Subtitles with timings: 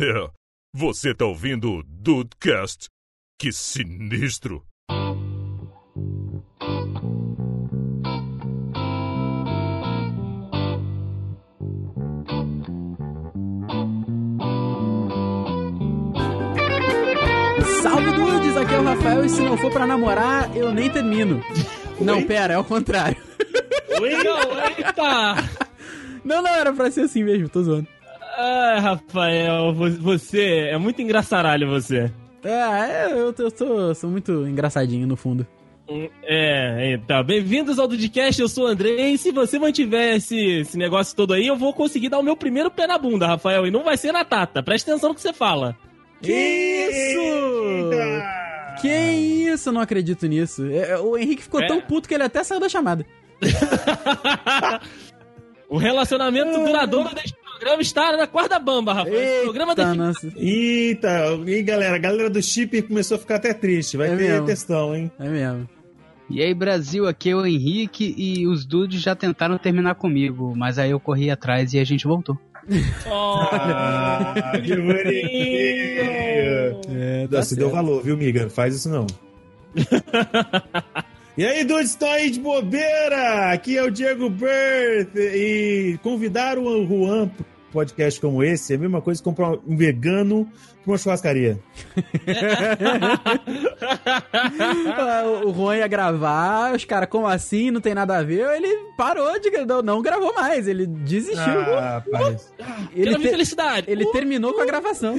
[0.00, 0.30] É,
[0.74, 2.88] você tá ouvindo o Dudecast?
[3.38, 4.64] Que sinistro!
[17.82, 21.42] Salve dudes, aqui é o Rafael e se não for pra namorar, eu nem termino.
[22.00, 23.16] Não, pera, é o contrário.
[24.00, 25.36] Eita!
[26.24, 27.86] Não, não, era pra ser assim mesmo, tô zoando.
[28.36, 32.10] Ah, Rafael, vo- você é muito engraçaralho, você.
[32.42, 35.46] É, é, eu, tô- eu tô, sou muito engraçadinho no fundo.
[35.88, 40.36] Hum, É, então, bem-vindos ao Dudcast, eu sou o Andrei, e se você mantiver esse,
[40.60, 43.66] esse negócio todo aí, eu vou conseguir dar o meu primeiro pé na bunda, Rafael,
[43.66, 45.76] e não vai ser na tata, presta atenção no que você fala.
[46.22, 47.20] Que isso?
[48.80, 48.88] Que
[49.52, 49.68] isso?
[49.68, 50.64] Eu não acredito nisso.
[50.70, 51.66] É, é, o Henrique ficou É.
[51.66, 53.04] tão puto que ele até saiu da chamada.
[55.68, 59.14] O relacionamento duradouro deste programa está na corda bamba, Rafael.
[59.22, 60.32] Esse programa Eita, tem nossa.
[60.36, 61.08] Eita,
[61.46, 63.96] e galera, a galera do chip começou a ficar até triste.
[63.96, 64.46] Vai É ter mesmo.
[64.46, 65.10] questão, hein?
[65.18, 65.68] É mesmo.
[66.30, 70.78] E aí, Brasil, aqui é o Henrique e os dudes já tentaram terminar comigo, mas
[70.78, 72.36] aí eu corri atrás e a gente voltou.
[73.10, 76.00] Ah, que bonitinho.
[76.96, 78.44] É, tá Nossa, deu valor, viu, miga?
[78.44, 79.04] Não faz isso não.
[81.36, 83.50] e aí, dudes, estão aí de bobeira?
[83.52, 87.28] Aqui é o Diego Berth e convidar o Juan
[87.72, 90.46] podcast como esse é a mesma coisa que comprar um vegano
[90.84, 91.58] pra uma churrascaria.
[94.94, 97.70] Ah, o Juan ia gravar, os caras, como assim?
[97.70, 98.44] Não tem nada a ver.
[98.56, 101.40] Ele parou de não, não gravou mais, ele desistiu.
[101.42, 102.52] Ah, rapaz.
[102.94, 103.90] ele, te- felicidade.
[103.90, 105.14] ele terminou com a gravação.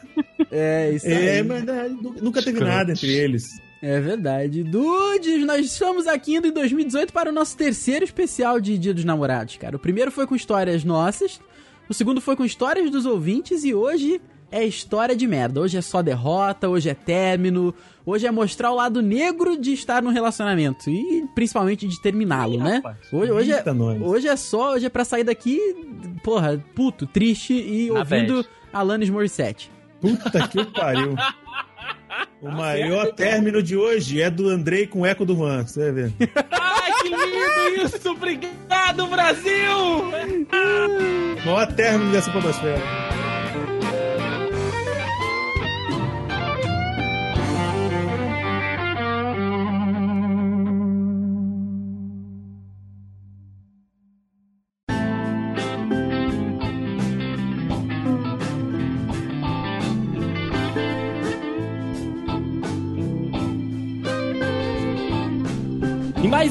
[0.50, 1.28] é, isso aí.
[1.38, 2.72] É, mas né, nu- nunca teve Escroto.
[2.76, 3.60] nada entre eles.
[3.82, 4.62] É verdade.
[4.64, 9.04] Dudes, nós estamos aqui indo em 2018 para o nosso terceiro especial de Dia dos
[9.04, 9.76] Namorados, cara.
[9.76, 11.40] O primeiro foi com histórias nossas,
[11.88, 14.20] o segundo foi com histórias dos ouvintes e hoje
[14.50, 15.60] é história de merda.
[15.60, 20.02] Hoje é só derrota, hoje é término, hoje é mostrar o lado negro de estar
[20.02, 22.76] num relacionamento e principalmente de terminá-lo, né?
[22.76, 22.96] rapaz.
[23.12, 24.00] Hoje, hoje, é, nós.
[24.00, 25.58] hoje é só, hoje é pra sair daqui,
[26.22, 28.48] porra, puto, triste e Na ouvindo bad.
[28.72, 29.70] Alanis Morissette.
[30.00, 31.14] Puta que pariu.
[32.40, 35.92] O maior término de hoje é do Andrei com o eco do Juan, você vai
[35.92, 36.12] ver.
[36.50, 37.35] Ai, que lindo
[37.68, 38.10] isso!
[38.10, 40.12] Obrigado, Brasil!
[41.44, 43.25] Maior término dessa podosfera.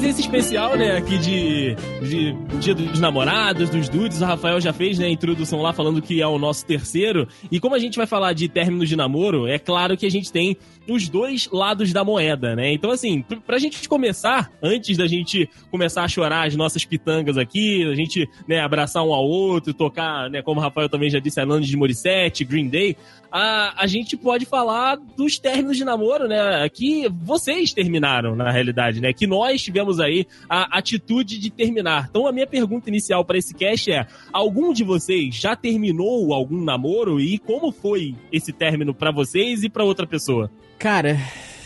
[0.06, 4.72] Mais esse especial, né, aqui de, de Dia dos Namorados, dos dudes, o Rafael já
[4.72, 7.26] fez, né, a introdução lá falando que é o nosso terceiro.
[7.50, 10.30] E como a gente vai falar de términos de namoro, é claro que a gente
[10.30, 10.56] tem
[10.88, 12.72] os dois lados da moeda, né?
[12.72, 17.36] Então, assim, pr- pra gente começar, antes da gente começar a chorar as nossas pitangas
[17.36, 21.18] aqui, a gente, né, abraçar um ao outro, tocar, né, como o Rafael também já
[21.18, 22.96] disse, Alanis de Morissette, Green Day,
[23.36, 26.66] a, a gente pode falar dos términos de namoro, né?
[26.70, 29.12] Que vocês terminaram, na realidade, né?
[29.12, 32.06] Que nós tivemos aí a atitude de terminar.
[32.08, 36.64] Então, a minha pergunta inicial para esse cast é: algum de vocês já terminou algum
[36.64, 40.50] namoro e como foi esse término para vocês e para outra pessoa?
[40.78, 41.18] Cara,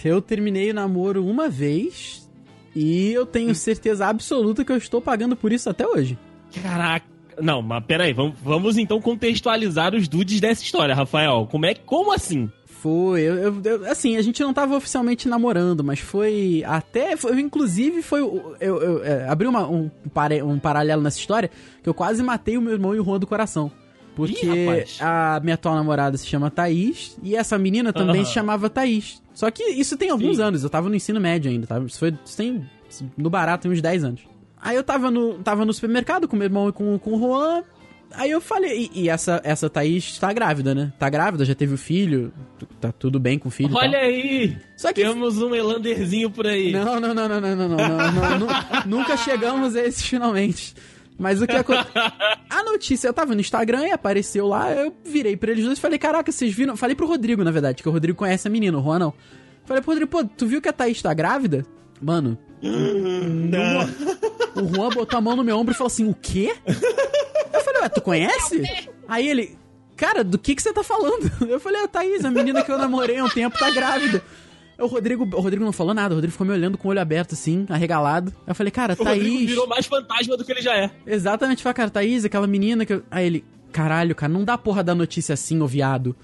[0.04, 2.28] eu terminei o namoro uma vez
[2.75, 6.19] e eu tenho certeza absoluta que eu estou pagando por isso até hoje.
[6.62, 7.19] Caraca.
[7.41, 11.47] Não, mas peraí, vamos, vamos então contextualizar os dudes dessa história, Rafael.
[11.51, 12.51] Como é como assim?
[12.65, 17.39] Foi, eu, eu- eu- assim, a gente não tava oficialmente namorando, mas foi até, foi-
[17.39, 19.91] inclusive foi, eu, eu, é, abri uma- um,
[20.47, 21.51] um paralelo nessa história,
[21.83, 23.71] que eu quase matei o meu irmão e o Juan do coração.
[24.17, 28.25] Porque Ih, a minha atual namorada se chama Thaís e essa menina também Aham.
[28.25, 29.23] se chamava Thaís.
[29.33, 30.43] Só que isso tem alguns Sim.
[30.43, 31.79] anos, eu tava no ensino médio ainda, tá?
[31.81, 32.67] Isso foi, isso tem,
[33.17, 34.21] no barato, tem uns 10 anos.
[34.60, 37.62] Aí eu tava no, tava no supermercado com meu irmão e com, com o Juan,
[38.12, 40.93] Aí eu falei, e, e essa, essa Thaís tá grávida, né?
[40.98, 42.32] Tá grávida, já teve o filho,
[42.81, 43.73] tá tudo bem com o filho.
[43.76, 44.00] Olha tal.
[44.00, 44.56] aí!
[44.76, 45.02] Só que.
[45.02, 46.73] Temos um elanderzinho por aí.
[46.73, 48.46] Não, não, não, não, não, não, não, não, não, nu-
[48.87, 50.75] Nunca chegamos a esse finalmente.
[51.17, 52.02] Mas o que aconteceu.
[52.49, 55.81] A notícia, eu tava no Instagram e apareceu lá, eu virei pra eles dois e
[55.81, 56.76] falei, caraca, vocês viram?
[56.76, 59.14] Falei pro Rodrigo, na verdade, que o Rodrigo conhece a menina, o Juan não.
[59.67, 61.64] Falei pro Rodrigo, pô, tu viu que a Thaís tá grávida?
[62.02, 63.88] Mano, Não.
[64.55, 66.55] O Juan botou a mão no meu ombro e falou assim: O quê?
[67.52, 68.62] Eu falei, ué, tu conhece?
[69.08, 69.58] Aí ele,
[69.97, 71.31] cara, do que que você tá falando?
[71.49, 74.23] Eu falei, a Thaís, a menina que eu namorei há um tempo, tá grávida.
[74.79, 77.00] O Rodrigo, o Rodrigo não falou nada, o Rodrigo ficou me olhando com o olho
[77.00, 78.32] aberto, assim, arregalado.
[78.47, 79.47] Eu falei, cara, O Rodrigo Thaís.
[79.50, 80.91] virou mais fantasma do que ele já é.
[81.06, 83.02] Exatamente, falei, cara, Thaís, aquela menina que eu.
[83.11, 86.17] Aí ele, caralho, cara, não dá porra da notícia assim, ô viado.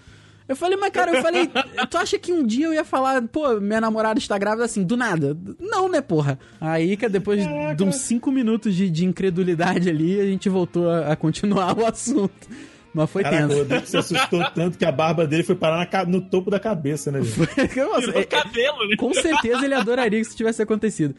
[0.49, 1.51] Eu falei, mas cara, eu falei,
[1.91, 4.97] tu acha que um dia eu ia falar, pô, minha namorada está grávida assim, do
[4.97, 5.37] nada?
[5.59, 6.39] Não, né, porra?
[6.61, 7.75] Aí, cara, depois Caraca.
[7.75, 11.85] de uns cinco minutos de, de incredulidade ali, a gente voltou a, a continuar o
[11.85, 12.49] assunto.
[12.95, 13.55] Mas foi Caraca, tenso.
[13.55, 16.61] O Rodrigo se assustou tanto que a barba dele foi parar na, no topo da
[16.61, 17.19] cabeça, né?
[17.19, 18.97] Nossa, é, cabelo, né?
[18.97, 21.15] Com certeza ele adoraria que isso tivesse acontecido.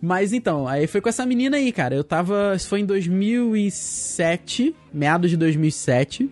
[0.00, 1.94] Mas então, aí foi com essa menina aí, cara.
[1.94, 2.54] Eu tava.
[2.56, 6.28] Isso foi em 2007, meados de 2007.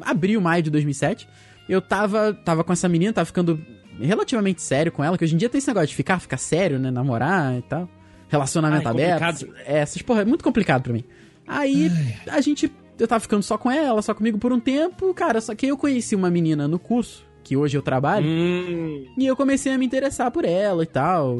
[0.00, 1.28] Abril, maio de 2007
[1.68, 3.60] eu tava, tava com essa menina, tava ficando
[4.00, 6.78] relativamente sério com ela, que hoje em dia tem esse negócio de ficar, ficar sério,
[6.78, 6.90] né?
[6.90, 7.88] Namorar e tal.
[8.28, 9.48] Relacionamento Ai, aberto.
[9.66, 11.04] É, essas porra, é muito complicado pra mim.
[11.46, 11.90] Aí
[12.26, 12.36] Ai.
[12.38, 12.72] a gente.
[12.98, 15.40] Eu tava ficando só com ela, só comigo por um tempo, cara.
[15.40, 19.06] Só que eu conheci uma menina no curso, que hoje eu trabalho, hum.
[19.18, 21.38] e eu comecei a me interessar por ela e tal.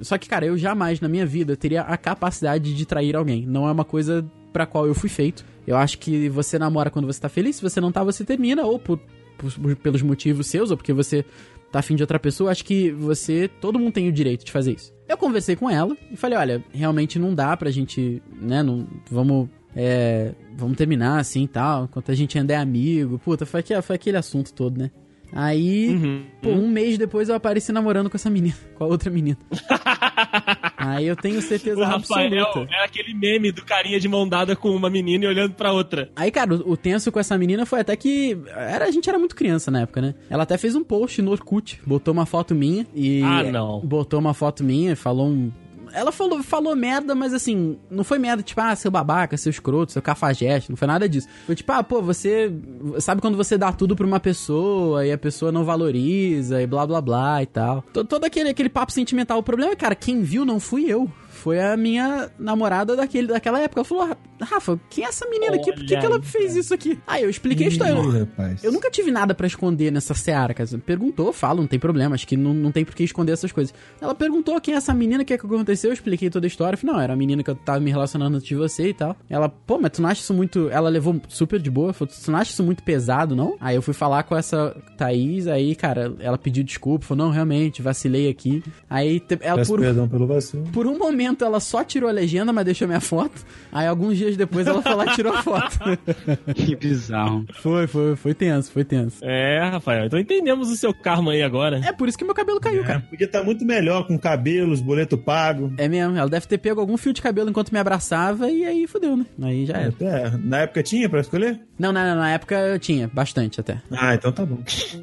[0.00, 3.46] Só que, cara, eu jamais na minha vida teria a capacidade de trair alguém.
[3.46, 5.44] Não é uma coisa pra qual eu fui feito.
[5.66, 8.64] Eu acho que você namora quando você tá feliz, se você não tá, você termina,
[8.64, 9.00] ou por
[9.36, 11.24] por, pelos motivos seus ou porque você
[11.70, 14.74] tá afim de outra pessoa, acho que você, todo mundo tem o direito de fazer
[14.74, 14.94] isso.
[15.08, 19.48] Eu conversei com ela e falei, olha, realmente não dá pra gente, né, não, vamos,
[19.74, 23.18] é, vamos terminar assim e tal, enquanto a gente ainda é amigo.
[23.18, 24.90] Puta, foi, aquele, foi aquele assunto todo, né?
[25.32, 26.24] Aí, uhum.
[26.40, 29.36] pô, um mês depois eu apareci namorando com essa menina, com a outra menina.
[30.96, 32.36] Aí eu tenho certeza o absoluta.
[32.36, 35.72] Rafael é aquele meme do carinha de mão dada com uma menina e olhando pra
[35.72, 36.10] outra.
[36.16, 38.36] Aí, cara, o, o tenso com essa menina foi até que.
[38.56, 40.14] Era, a gente era muito criança na época, né?
[40.30, 43.22] Ela até fez um post no Orkut, botou uma foto minha e.
[43.22, 43.80] Ah, não.
[43.80, 45.50] Botou uma foto minha, falou um
[45.94, 49.92] ela falou, falou merda, mas assim, não foi merda tipo, ah, seu babaca, seu escroto,
[49.92, 51.28] seu cafajeste, não foi nada disso.
[51.46, 52.52] Foi tipo, ah, pô, você.
[52.98, 56.86] Sabe quando você dá tudo pra uma pessoa e a pessoa não valoriza e blá
[56.86, 57.82] blá blá e tal.
[57.92, 59.38] Todo aquele, aquele papo sentimental.
[59.38, 61.10] O problema é, cara, quem viu não fui eu
[61.44, 63.80] foi a minha namorada daquele, daquela época.
[63.80, 65.74] Ela falou, Rafa, quem é essa menina aqui?
[65.74, 66.98] Por que, que ela fez isso aqui?
[67.06, 67.92] Aí eu expliquei a história.
[67.92, 68.28] Eu,
[68.62, 70.66] eu nunca tive nada para esconder nessa seara, cara.
[70.78, 72.14] Perguntou, falo, não tem problema.
[72.14, 73.74] Acho que não, não tem por que esconder essas coisas.
[74.00, 75.90] Ela perguntou quem é essa menina, o que, é que aconteceu.
[75.90, 76.76] Eu expliquei toda a história.
[76.76, 78.94] Eu falei, não, era a menina que eu tava me relacionando antes de você e
[78.94, 79.14] tal.
[79.28, 80.70] Ela, pô, mas tu não acha isso muito.
[80.70, 81.92] Ela levou super de boa.
[81.92, 83.54] Falou, tu não acha isso muito pesado, não?
[83.60, 87.04] Aí eu fui falar com essa Thaís, aí, cara, ela pediu desculpa.
[87.04, 88.64] Falou, não, realmente, vacilei aqui.
[88.88, 89.80] Aí ela Peço por.
[89.80, 90.64] Perdão pelo vacilo.
[90.72, 93.44] Por um momento momento ela só tirou a legenda, mas deixou minha foto.
[93.72, 95.78] Aí alguns dias depois ela foi lá e tirou a foto.
[96.54, 97.44] que bizarro.
[97.54, 99.18] Foi, foi, foi tenso, foi tenso.
[99.22, 101.80] É, Rafael, então entendemos o seu karma aí agora.
[101.84, 103.00] É por isso que meu cabelo caiu, é, cara.
[103.00, 105.72] Podia estar tá muito melhor com cabelos, boleto pago.
[105.76, 108.86] É mesmo, ela deve ter pego algum fio de cabelo enquanto me abraçava e aí
[108.86, 109.26] fudeu, né?
[109.42, 109.94] Aí já era.
[110.00, 111.60] É, na época tinha pra escolher?
[111.78, 113.82] Não, na, na época eu tinha, bastante até.
[113.90, 114.58] Ah, então tá bom.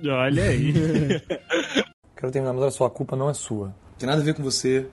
[0.07, 0.73] Olha aí.
[2.15, 3.73] Quero terminar, mas a sua culpa não é sua.
[3.97, 4.87] Tem nada a ver com você,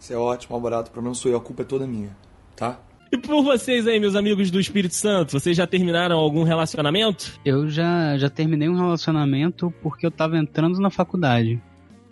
[0.00, 0.88] você é ótimo, barato.
[0.88, 2.16] O problema sou eu, a culpa é toda minha,
[2.56, 2.80] tá?
[3.12, 7.38] E por vocês aí, meus amigos do Espírito Santo, vocês já terminaram algum relacionamento?
[7.44, 11.60] Eu já, já terminei um relacionamento porque eu tava entrando na faculdade,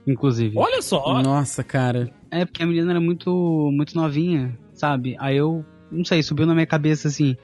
[0.06, 0.58] inclusive.
[0.58, 1.23] Olha só!
[1.23, 2.12] Nossa, cara.
[2.31, 5.17] É, porque a menina era muito, muito novinha, sabe?
[5.19, 7.37] Aí eu, não sei, subiu na minha cabeça assim,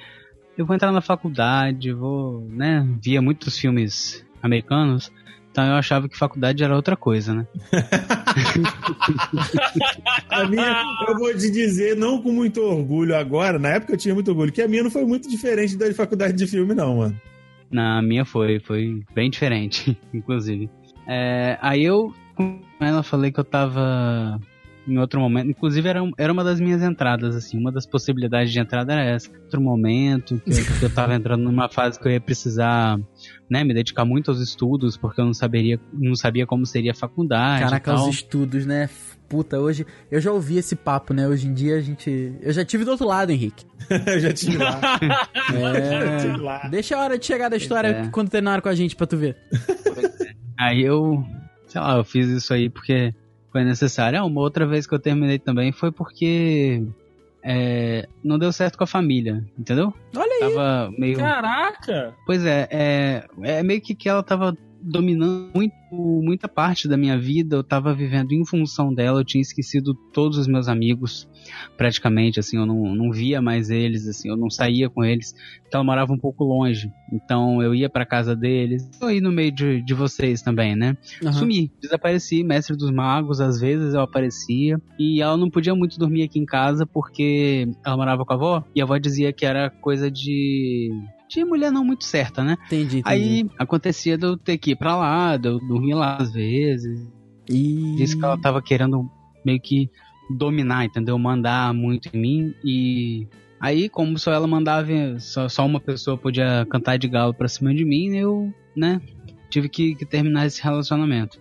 [0.58, 2.86] eu vou entrar na faculdade, vou, né?
[3.00, 5.10] Via muitos filmes americanos,
[5.54, 7.46] então eu achava que faculdade era outra coisa, né?
[10.28, 14.12] a minha, eu vou te dizer, não com muito orgulho agora, na época eu tinha
[14.12, 17.16] muito orgulho, que a minha não foi muito diferente da faculdade de filme, não, mano.
[17.70, 20.68] Na minha foi, foi bem diferente, inclusive.
[21.06, 24.40] É, aí eu com ela falei que eu tava
[24.86, 25.50] em outro momento.
[25.50, 27.58] Inclusive, era, era uma das minhas entradas, assim.
[27.58, 29.30] Uma das possibilidades de entrada era essa.
[29.30, 32.98] Outro momento, que eu, que eu tava entrando numa fase que eu ia precisar,
[33.48, 36.94] né, me dedicar muito aos estudos, porque eu não saberia, não sabia como seria a
[36.94, 37.62] faculdade.
[37.62, 38.88] Caraca, os estudos, né?
[39.28, 39.86] Puta, hoje.
[40.10, 41.26] Eu já ouvi esse papo, né?
[41.26, 42.34] Hoje em dia a gente.
[42.40, 43.64] Eu já tive do outro lado, Henrique.
[44.06, 44.80] eu já tive lá.
[45.54, 46.16] É...
[46.18, 46.68] tive lá.
[46.68, 48.08] Deixa a hora de chegar da história é.
[48.08, 49.36] quando terminaram com a gente pra tu ver.
[50.58, 51.24] Aí eu.
[51.66, 53.12] Sei lá, eu fiz isso aí porque
[53.54, 54.18] foi necessário.
[54.18, 56.82] Ah, uma outra vez que eu terminei também foi porque
[57.40, 59.94] é, não deu certo com a família, entendeu?
[60.16, 60.40] Olha aí.
[60.40, 61.16] Tava meio...
[61.16, 62.12] Caraca!
[62.26, 67.18] Pois é, é, é meio que que ela tava dominando muito, muita parte da minha
[67.18, 71.28] vida, eu tava vivendo em função dela, eu tinha esquecido todos os meus amigos,
[71.76, 75.34] praticamente, assim, eu não, não via mais eles, assim, eu não saía com eles,
[75.66, 79.32] então eu morava um pouco longe, então eu ia pra casa deles, eu ia no
[79.32, 80.96] meio de, de vocês também, né?
[81.22, 81.32] Uhum.
[81.32, 86.24] Sumi, desapareci, mestre dos magos, às vezes eu aparecia, e ela não podia muito dormir
[86.24, 89.70] aqui em casa porque ela morava com a avó, e a avó dizia que era
[89.70, 90.90] coisa de
[91.28, 92.56] de mulher não muito certa, né?
[92.66, 93.02] Entendi, entendi.
[93.04, 97.08] Aí acontecia de eu ter que ir pra lá, de eu dormir lá às vezes.
[97.48, 97.94] E...
[97.96, 99.10] Disse que ela tava querendo
[99.44, 99.90] meio que
[100.30, 101.18] dominar, entendeu?
[101.18, 103.26] Mandar muito em mim e
[103.64, 107.74] Aí, como só ela mandava, só, só uma pessoa podia cantar de galo pra cima
[107.74, 109.00] de mim, eu, né,
[109.48, 111.40] tive que, que terminar esse relacionamento.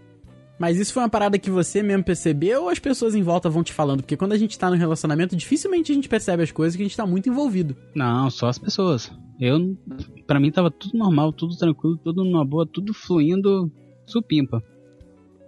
[0.63, 3.61] Mas isso foi uma parada que você mesmo percebeu ou as pessoas em volta vão
[3.61, 4.01] te falando?
[4.01, 6.85] Porque quando a gente tá no relacionamento, dificilmente a gente percebe as coisas que a
[6.85, 7.75] gente tá muito envolvido.
[7.93, 9.11] Não, só as pessoas.
[9.37, 9.77] Eu,
[10.25, 13.69] para mim tava tudo normal, tudo tranquilo, tudo numa boa, tudo fluindo
[14.05, 14.63] supimpa.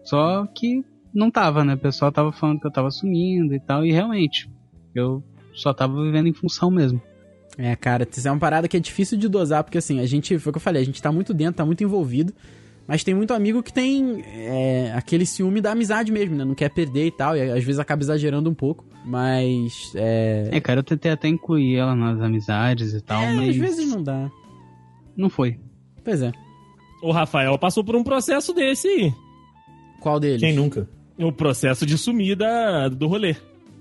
[0.04, 1.76] Só que não tava, né?
[1.76, 4.52] O pessoal tava falando que eu tava sumindo e tal, e realmente,
[4.94, 7.02] eu só tava vivendo em função mesmo.
[7.58, 10.38] É, cara, isso é uma parada que é difícil de dosar, porque assim, a gente,
[10.38, 12.34] foi o que eu falei, a gente tá muito dentro, tá muito envolvido,
[12.88, 16.46] mas tem muito amigo que tem é, aquele ciúme da amizade mesmo, né?
[16.46, 19.92] Não quer perder e tal, e às vezes acaba exagerando um pouco, mas.
[19.96, 23.50] É, É, cara, eu tentei até incluir ela nas amizades e tal, é, mas.
[23.50, 24.30] às vezes não dá.
[25.18, 25.60] Não foi.
[26.04, 26.32] Pois é.
[27.02, 29.14] O Rafael passou por um processo desse aí.
[30.00, 30.40] Qual deles?
[30.40, 30.88] Quem nunca?
[31.18, 33.36] O processo de sumida do rolê.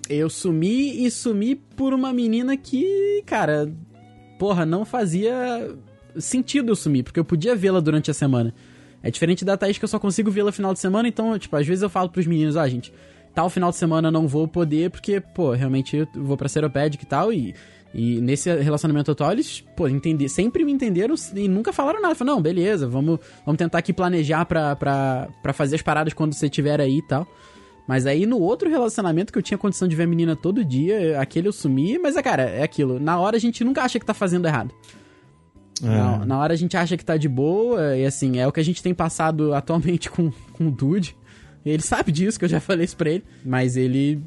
[0.09, 3.73] Eu sumi e sumi por uma menina que, cara,
[4.39, 5.75] porra, não fazia
[6.17, 8.55] sentido eu sumir, porque eu podia vê-la durante a semana.
[9.05, 11.55] É diferente da Thaís que eu só consigo vê-la no final de semana, então, tipo,
[11.55, 12.91] às vezes eu falo pros meninos, ah, gente,
[13.35, 17.07] tal final de semana não vou poder, porque, pô, realmente eu vou pra Seropédica e
[17.07, 17.55] tal, e,
[17.93, 22.15] e nesse relacionamento atual eles, pô, entender, sempre me entenderam e nunca falaram nada.
[22.15, 26.33] Falaram, não, beleza, vamos, vamos tentar aqui planejar pra, pra, pra fazer as paradas quando
[26.33, 27.29] você estiver aí e tal.
[27.87, 31.21] Mas aí no outro relacionamento que eu tinha condição de ver a menina todo dia,
[31.21, 32.99] aquele eu sumi, mas é, cara, é aquilo.
[32.99, 34.75] Na hora a gente nunca acha que tá fazendo errado.
[35.83, 38.61] Na, na hora a gente acha que tá de boa, e assim, é o que
[38.61, 41.17] a gente tem passado atualmente com, com o Dude.
[41.67, 43.25] Ele sabe disso, que eu já falei isso pra ele.
[43.45, 44.23] Mas ele.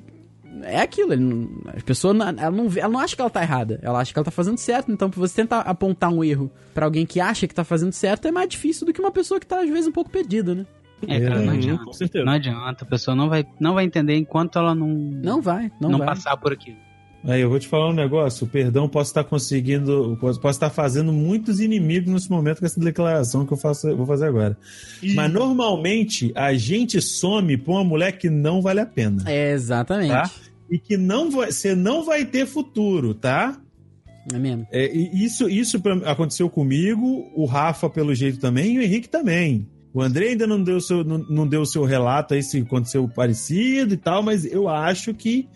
[0.64, 3.44] É aquilo, ele não, a pessoa não- ela não, ela não acha que ela tá
[3.44, 4.92] errada, ela acha que ela tá fazendo certo.
[4.92, 8.28] Então, pra você tentar apontar um erro pra alguém que acha que tá fazendo certo
[8.28, 10.66] é mais difícil do que uma pessoa que tá, às vezes, um pouco perdida, né?
[11.08, 11.84] É, cara, não Uhum, adianta.
[11.86, 12.26] com certeza.
[12.26, 15.92] Não adianta, a pessoa não vai, não vai entender enquanto ela não, Não vai, não,
[15.92, 16.08] não vai.
[16.08, 16.78] passar por aquilo.
[17.28, 21.60] Aí eu vou te falar um negócio, perdão, posso estar conseguindo, posso, estar fazendo muitos
[21.60, 24.58] inimigos nesse momento com essa declaração que eu faço, vou fazer agora.
[25.14, 30.10] Mas normalmente a gente some pra uma mulher que não vale a pena, É, exatamente.
[30.12, 30.32] tá?
[30.72, 33.60] E que não vai, você não vai ter futuro, tá?
[34.34, 34.66] É mesmo.
[34.72, 39.08] É, e isso isso pra- aconteceu comigo, o Rafa pelo jeito também e o Henrique
[39.10, 39.68] também.
[39.94, 43.08] O André ainda não deu seu, não, não deu o seu relato aí se aconteceu
[43.08, 45.48] parecido e tal, mas eu acho que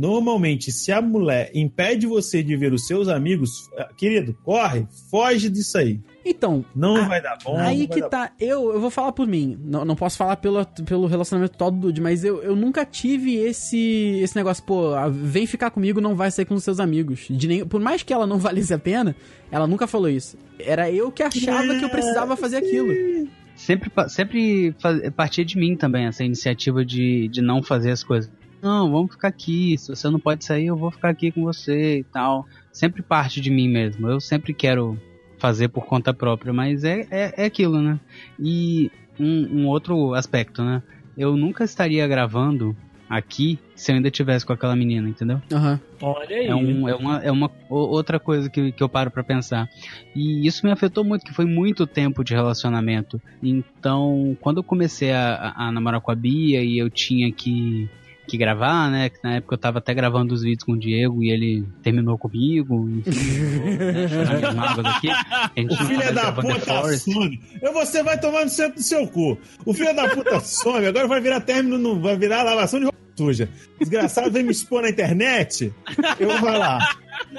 [0.00, 5.50] normalmente se a mulher impede você de ver os seus amigos, eh, querido, corre, foge
[5.50, 6.00] disso aí.
[6.24, 7.58] Então, Não Ah, vai dar bom.
[7.58, 11.06] Aí que tá, eu, eu vou falar por mim, não, não posso falar pelo, pelo
[11.06, 15.70] relacionamento todo do Dude, mas eu, eu nunca tive esse esse negócio, pô, vem ficar
[15.70, 17.26] comigo, não vai sair com os seus amigos.
[17.28, 19.14] De nem, por mais que ela não valesse a pena,
[19.50, 20.38] ela nunca falou isso.
[20.58, 23.28] Era eu que achava que eu precisava fazer aquilo.
[23.54, 24.74] Sempre, sempre
[25.14, 28.30] partia de mim também essa iniciativa de, de não fazer as coisas.
[28.62, 29.76] Não, vamos ficar aqui.
[29.78, 32.44] Se você não pode sair, eu vou ficar aqui com você e tal.
[32.72, 34.08] Sempre parte de mim mesmo.
[34.08, 34.96] Eu sempre quero
[35.38, 37.98] fazer por conta própria, mas é, é, é aquilo, né?
[38.38, 40.82] E um, um outro aspecto, né?
[41.16, 42.76] Eu nunca estaria gravando
[43.08, 45.40] aqui se eu ainda tivesse com aquela menina, entendeu?
[45.50, 45.80] Aham.
[46.02, 46.46] Olha aí.
[46.46, 49.66] É, um, é, uma, é uma outra coisa que, que eu paro pra pensar.
[50.14, 53.20] E isso me afetou muito, que foi muito tempo de relacionamento.
[53.42, 57.86] Então, quando eu comecei a, a- a namorar com a Bia e eu tinha que,
[58.30, 59.10] que gravar, né?
[59.10, 62.16] Que na época eu tava até gravando os vídeos com o Diego e ele terminou
[62.16, 62.88] comigo.
[63.06, 63.10] Enfim,
[63.76, 65.08] né, mágoas aqui.
[65.08, 67.40] O filho da puta some.
[67.60, 69.36] Eu, você vai tomar no centro do seu cu.
[69.66, 70.86] O filho da puta some.
[70.86, 73.48] Agora vai virar término, no, vai virar lavação de roupa suja.
[73.78, 75.72] Desgraçado vem me expor na internet.
[76.18, 76.96] Eu vou falar.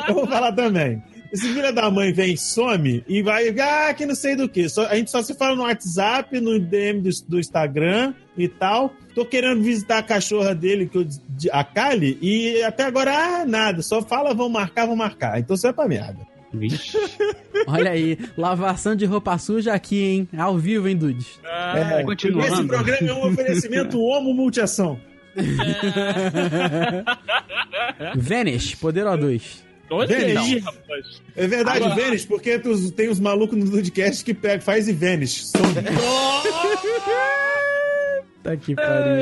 [0.08, 1.02] Eu vou falar também.
[1.32, 4.66] Esse filho da mãe vem, some e vai, ah, que não sei do que.
[4.90, 8.94] a gente só se fala no WhatsApp, no DM do, do Instagram e tal.
[9.16, 13.46] Tô querendo visitar a cachorra dele, que eu, de- a Kali, e até agora, ah,
[13.46, 13.82] nada.
[13.82, 15.40] Só fala, vão marcar, vão marcar.
[15.40, 16.20] Então você é pra merda.
[16.54, 16.98] Vixe.
[17.66, 20.30] Olha aí, lavação de roupa suja aqui, hein?
[20.38, 21.40] Ao vivo, hein, Dudes?
[21.46, 22.54] É, continuando.
[22.56, 25.00] Esse programa é um oferecimento homo multiação.
[28.18, 29.42] Vanish, Poder O2.
[29.92, 31.22] Olha aí, rapaz.
[31.36, 34.94] É verdade, Agora- Vênus, porque tu- tem os malucos no podcast que pega, faz e
[34.94, 35.50] Vênus.
[35.52, 35.62] São-
[38.44, 39.14] Tá que pariu.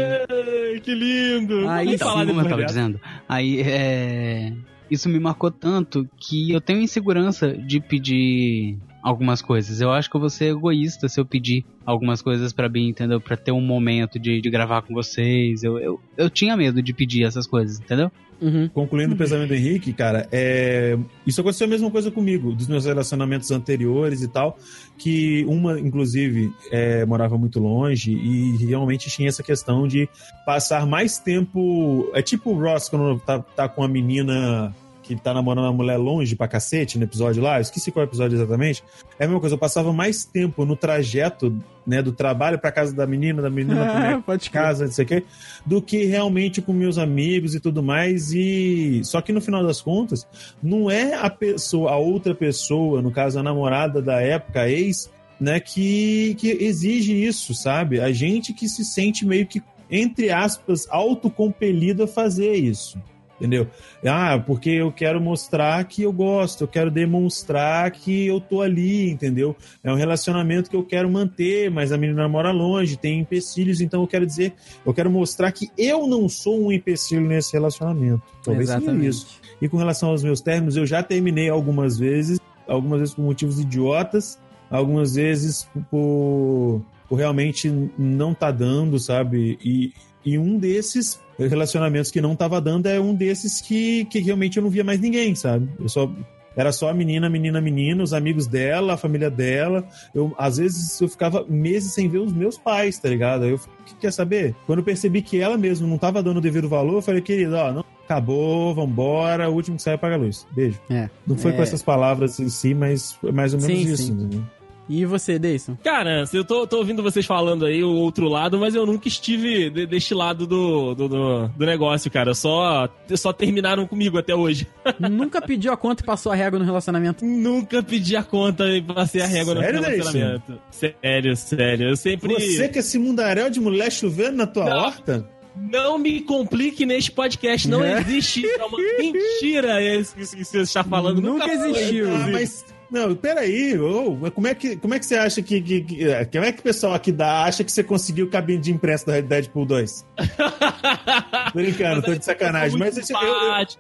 [0.74, 1.68] Ai, que lindo.
[1.68, 3.00] Aí sim, falar como eu tava dizendo.
[3.28, 4.54] Aí, é...
[4.90, 9.82] Isso me marcou tanto que eu tenho insegurança de pedir algumas coisas.
[9.82, 13.20] Eu acho que eu vou ser egoísta se eu pedir algumas coisas pra mim, entendeu?
[13.22, 15.64] Pra ter um momento de, de gravar com vocês.
[15.64, 18.10] Eu, eu, eu tinha medo de pedir essas coisas, entendeu?
[18.42, 18.70] Uhum.
[18.70, 20.98] Concluindo o pensamento do Henrique, cara, é...
[21.28, 24.58] isso aconteceu a mesma coisa comigo, dos meus relacionamentos anteriores e tal,
[24.98, 30.08] que uma, inclusive, é, morava muito longe e realmente tinha essa questão de
[30.46, 32.10] passar mais tempo.
[32.14, 34.74] É tipo o Ross quando tá, tá com a menina
[35.16, 38.36] que tá namorando uma mulher longe pra cacete no episódio lá, eu esqueci qual episódio
[38.36, 38.84] exatamente.
[39.18, 42.94] É a mesma coisa, eu passava mais tempo no trajeto, né, do trabalho pra casa
[42.94, 44.62] da menina, da menina pra minha Pode crer.
[44.62, 45.24] casa, não sei o quê,
[45.66, 48.32] do que realmente com meus amigos e tudo mais.
[48.32, 50.28] E só que no final das contas,
[50.62, 55.10] não é a pessoa, a outra pessoa, no caso a namorada da época, a ex,
[55.40, 58.00] né, que, que exige isso, sabe?
[58.00, 63.02] A gente que se sente meio que, entre aspas, autocompelido a fazer isso.
[63.40, 63.68] Entendeu?
[64.06, 69.10] Ah, porque eu quero mostrar que eu gosto, eu quero demonstrar que eu tô ali,
[69.10, 69.56] entendeu?
[69.82, 74.02] É um relacionamento que eu quero manter, mas a menina mora longe, tem empecilhos, então
[74.02, 74.54] eu quero dizer,
[74.86, 78.22] eu quero mostrar que eu não sou um empecilho nesse relacionamento.
[78.44, 79.08] Talvez seja Exatamente.
[79.08, 79.40] isso.
[79.62, 83.58] E com relação aos meus términos, eu já terminei algumas vezes, algumas vezes por motivos
[83.58, 84.38] idiotas,
[84.70, 89.58] algumas vezes por, por realmente não tá dando, sabe?
[89.64, 89.94] E,
[90.26, 94.64] e um desses relacionamentos que não tava dando é um desses que, que realmente eu
[94.64, 95.70] não via mais ninguém, sabe?
[95.80, 96.12] Eu só
[96.56, 99.88] era só a menina, menina, menina, os amigos dela, a família dela.
[100.14, 103.46] Eu, às vezes eu ficava meses sem ver os meus pais, tá ligado?
[103.46, 104.54] Eu, o que quer saber?
[104.66, 107.56] Quando eu percebi que ela mesmo não tava dando o devido valor, eu falei, querida,
[107.66, 110.46] ó, não, acabou, vambora, o último que sai apaga a luz.
[110.52, 110.80] Beijo.
[110.90, 111.10] É.
[111.26, 111.56] Não foi É.
[111.56, 114.04] com essas palavras em si, mas foi mais ou menos Sim, isso.
[114.04, 114.12] sim.
[114.14, 114.44] entendeu?
[114.90, 115.78] E você, Deison?
[115.84, 119.70] Cara, eu tô, tô ouvindo vocês falando aí o outro lado, mas eu nunca estive
[119.70, 122.34] de- deste lado do, do, do, do negócio, cara.
[122.34, 124.68] Só, só terminaram comigo até hoje.
[125.00, 127.24] Nunca pediu a conta e passou a régua no relacionamento?
[127.24, 130.60] nunca pedi a conta e passei a régua no Sério, relacionamento.
[130.72, 131.90] Sério, sério.
[131.90, 132.34] Eu sempre.
[132.34, 134.78] Você com esse mundaréu de mulher chovendo na tua Não.
[134.78, 135.30] horta?
[135.56, 137.68] Não me complique neste podcast.
[137.68, 138.00] Não É.
[138.02, 138.46] existe.
[138.46, 141.22] É uma mentira isso que que você está falando.
[141.22, 142.08] Nunca foi, existiu.
[142.16, 142.66] Ah, mas.
[142.92, 143.76] Não, peraí,
[144.20, 146.52] mas como, é que, como é que você acha que, que, que- é, Como é
[146.52, 149.66] que o pessoal aqui dá, acha que você conseguiu o cabine de impresso da Deadpool
[149.66, 150.06] 2?
[151.54, 152.72] Brincando, tô de sacanagem.
[152.72, 153.18] Sou Mas eu,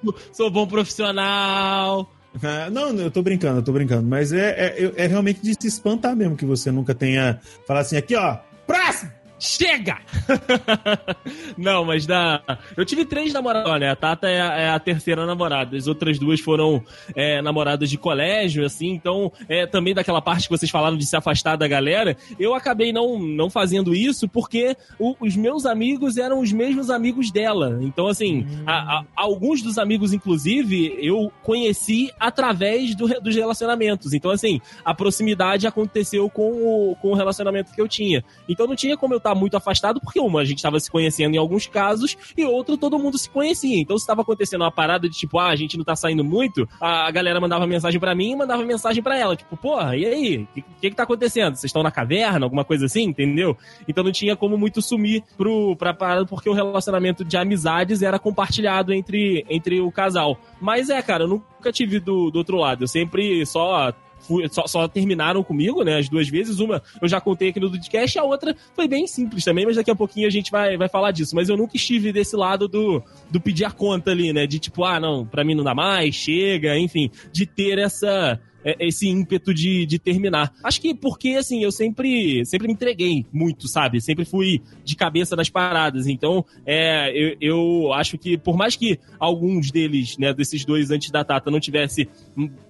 [0.06, 2.12] eu- sou bom profissional.
[2.44, 4.08] Ah, não, eu tô brincando, eu tô brincando.
[4.08, 7.98] Mas é, é, é realmente de se espantar mesmo que você nunca tenha falado assim,
[7.98, 8.38] aqui ó,
[8.68, 9.12] próximo!
[9.39, 9.98] Chega!
[11.58, 12.41] não, mas dá.
[12.75, 13.89] Eu tive três namoradas, né?
[13.89, 15.75] A Tata é a, é a terceira namorada.
[15.78, 16.84] As outras duas foram
[17.15, 18.89] é, namoradas de colégio, assim.
[18.89, 22.91] Então, é, também daquela parte que vocês falaram de se afastar da galera, eu acabei
[22.91, 27.80] não, não fazendo isso porque o- os meus amigos eram os mesmos amigos dela.
[27.82, 34.13] Então, assim, a- a- alguns dos amigos, inclusive, eu conheci através do dos relacionamentos.
[34.13, 38.23] Então, assim, a proximidade aconteceu com o, com o relacionamento que eu tinha.
[38.47, 41.36] Então não tinha como eu estar muito afastado, porque uma, a gente estava se conhecendo
[41.36, 43.80] em alguns casos, e outro, todo mundo se conhecia.
[43.80, 46.68] Então se estava acontecendo uma parada de tipo, ah, a gente não tá saindo muito,
[46.80, 49.36] a, galera mandava mensagem pra mim e mandava mensagem pra ela.
[49.36, 50.38] Tipo, porra, e aí?
[50.38, 51.56] O que, que que tá acontecendo?
[51.56, 52.46] Vocês estão na caverna?
[52.46, 53.58] Alguma coisa assim, entendeu?
[53.88, 58.20] Então não tinha como muito sumir pro, pra parada, porque o relacionamento de amizades era
[58.20, 60.38] compartilhado entre, entre o casal.
[60.62, 62.84] Mas é, cara, eu nunca tive do, do outro lado.
[62.84, 65.97] Eu sempre só fui- só, só terminaram comigo, né?
[65.97, 66.60] As duas vezes.
[66.60, 69.91] Uma eu já contei aqui no podcast, a outra foi bem simples também, mas daqui
[69.91, 71.36] a pouquinho a gente vai, vai falar disso.
[71.36, 74.45] Mas eu nunca estive desse lado do, do pedir a conta ali, né?
[74.47, 78.39] De tipo, ah, não, pra mim não dá mais, chega, enfim, de ter essa.
[78.63, 80.53] é, Esse ímpeto de, de terminar.
[80.63, 84.01] Acho que porque, assim, eu sempre, sempre me entreguei muito, sabe?
[84.01, 86.08] Sempre fui de cabeça nas paradas.
[86.08, 91.10] Então, é, eu, eu acho que, por mais que alguns deles, né, desses dois antes
[91.10, 92.08] da Tata, não tivesse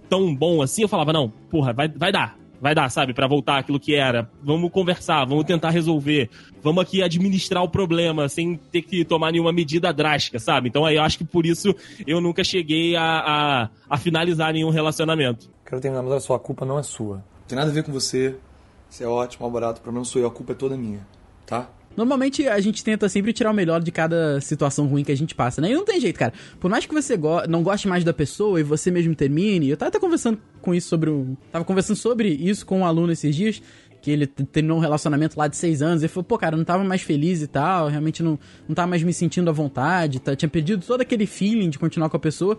[0.10, 2.38] tão bom assim, eu falava, não, porra, vai, vai dar.
[2.62, 4.30] Vai dar, sabe, Pra voltar aquilo que era.
[4.43, 6.30] Vamos conversar, vamos tentar resolver.
[6.62, 10.67] Vamos aqui administrar o problema sem ter que tomar nenhuma medida drástica, sabe?
[10.67, 11.74] Então aí eu acho que por isso
[12.06, 15.50] eu nunca cheguei a, a, a finalizar nenhum relacionamento.
[15.65, 17.15] Quero terminar, mas olha só, a culpa não é sua.
[17.15, 18.36] Não tem nada a ver com você.
[18.89, 21.08] Você é ótimo, mal barato, o problema sou eu, a culpa é toda minha,
[21.45, 21.69] tá?
[21.99, 25.35] Normalmente a gente tenta sempre tirar o melhor de cada situação ruim que a gente
[25.35, 25.69] passa, né?
[25.69, 26.31] E não tem jeito, cara.
[26.57, 29.75] Por mais que você go- não goste mais da pessoa e você mesmo termine, eu
[29.75, 31.12] tava até conversando com isso sobre.
[31.51, 33.62] Tava conversando sobre isso com um aluno esses dias,
[34.01, 36.01] que ele terminou um relacionamento lá de seis anos.
[36.01, 38.88] Ele falou, pô, cara, eu não tava mais feliz e tal, realmente não, não tava
[38.88, 40.33] mais me sentindo à vontade, tá?
[40.38, 42.57] tinha perdido todo aquele feeling de continuar com a pessoa.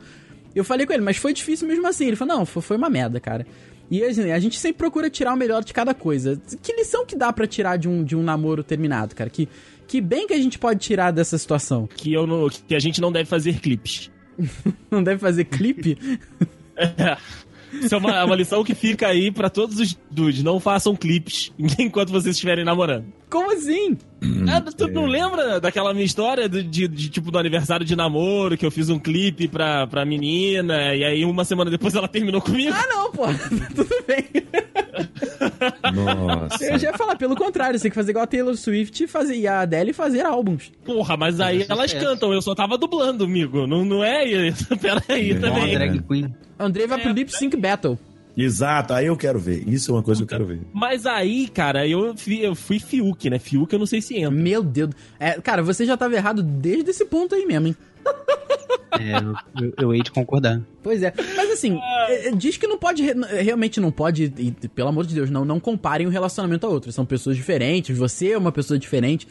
[0.55, 2.07] Eu falei com ele, mas foi difícil mesmo assim.
[2.09, 3.47] Ele falou, não, foi uma merda, cara.
[3.91, 6.41] E assim, a gente sempre procura tirar o melhor de cada coisa.
[6.63, 9.29] Que lição que dá pra tirar de um, de um namoro terminado, cara?
[9.29, 9.49] Que,
[9.89, 11.89] que bem que a gente pode tirar dessa situação?
[11.89, 14.11] Que, eu não, que a gente não deve fazer clipes.
[14.91, 15.99] Não deve fazer clipe?
[16.75, 17.17] É.
[17.73, 20.43] Isso é uma, é uma lição que fica aí pra todos os dudes.
[20.43, 23.07] Não façam clipes enquanto vocês estiverem namorando.
[23.31, 23.97] Como assim?
[24.53, 28.57] Ah, tu não lembra daquela minha história de, de- de, tipo do aniversário de namoro
[28.57, 32.41] que eu fiz um clipe pra, pra menina e aí uma semana depois ela terminou
[32.41, 32.75] comigo?
[32.75, 33.23] Ah, não, pô.
[33.75, 34.25] Tudo bem.
[35.95, 36.65] Nossa.
[36.65, 39.07] Eu já ia falar, pelo contrário, você tem que fazer igual a Taylor Swift e,
[39.07, 40.73] fazer, e a Adele fazer álbuns.
[40.85, 43.67] Porra, mas aí elas cantam, eu só tava dublando, amigo.
[43.67, 44.67] Não, não é isso.
[44.79, 45.35] Pera aí É.
[45.35, 45.75] Uma também.
[45.75, 46.35] drag queen.
[46.65, 47.99] Andrei vai pro Lip Sync Battle.
[48.37, 49.69] Exato, aí eu quero ver.
[49.69, 50.61] Isso é uma coisa que eu quero ver.
[50.73, 53.39] Mas aí, cara, eu fui, eu fui Fiuk, né?
[53.39, 54.31] Fiuk eu não sei se entra.
[54.31, 54.91] Meu Deus.
[55.19, 57.77] É, cara, você já tava errado desde esse ponto aí mesmo, hein?
[58.99, 60.61] É, eu, eu, eu hei de concordar.
[60.83, 61.13] Pois é.
[61.37, 63.03] Mas assim, é, é, diz que não pode.
[63.03, 64.33] re- Realmente não pode.
[64.39, 66.91] E, pelo amor de Deus, não, não comparem um relacionamento a outro.
[66.93, 69.27] São pessoas diferentes, você é uma pessoa diferente.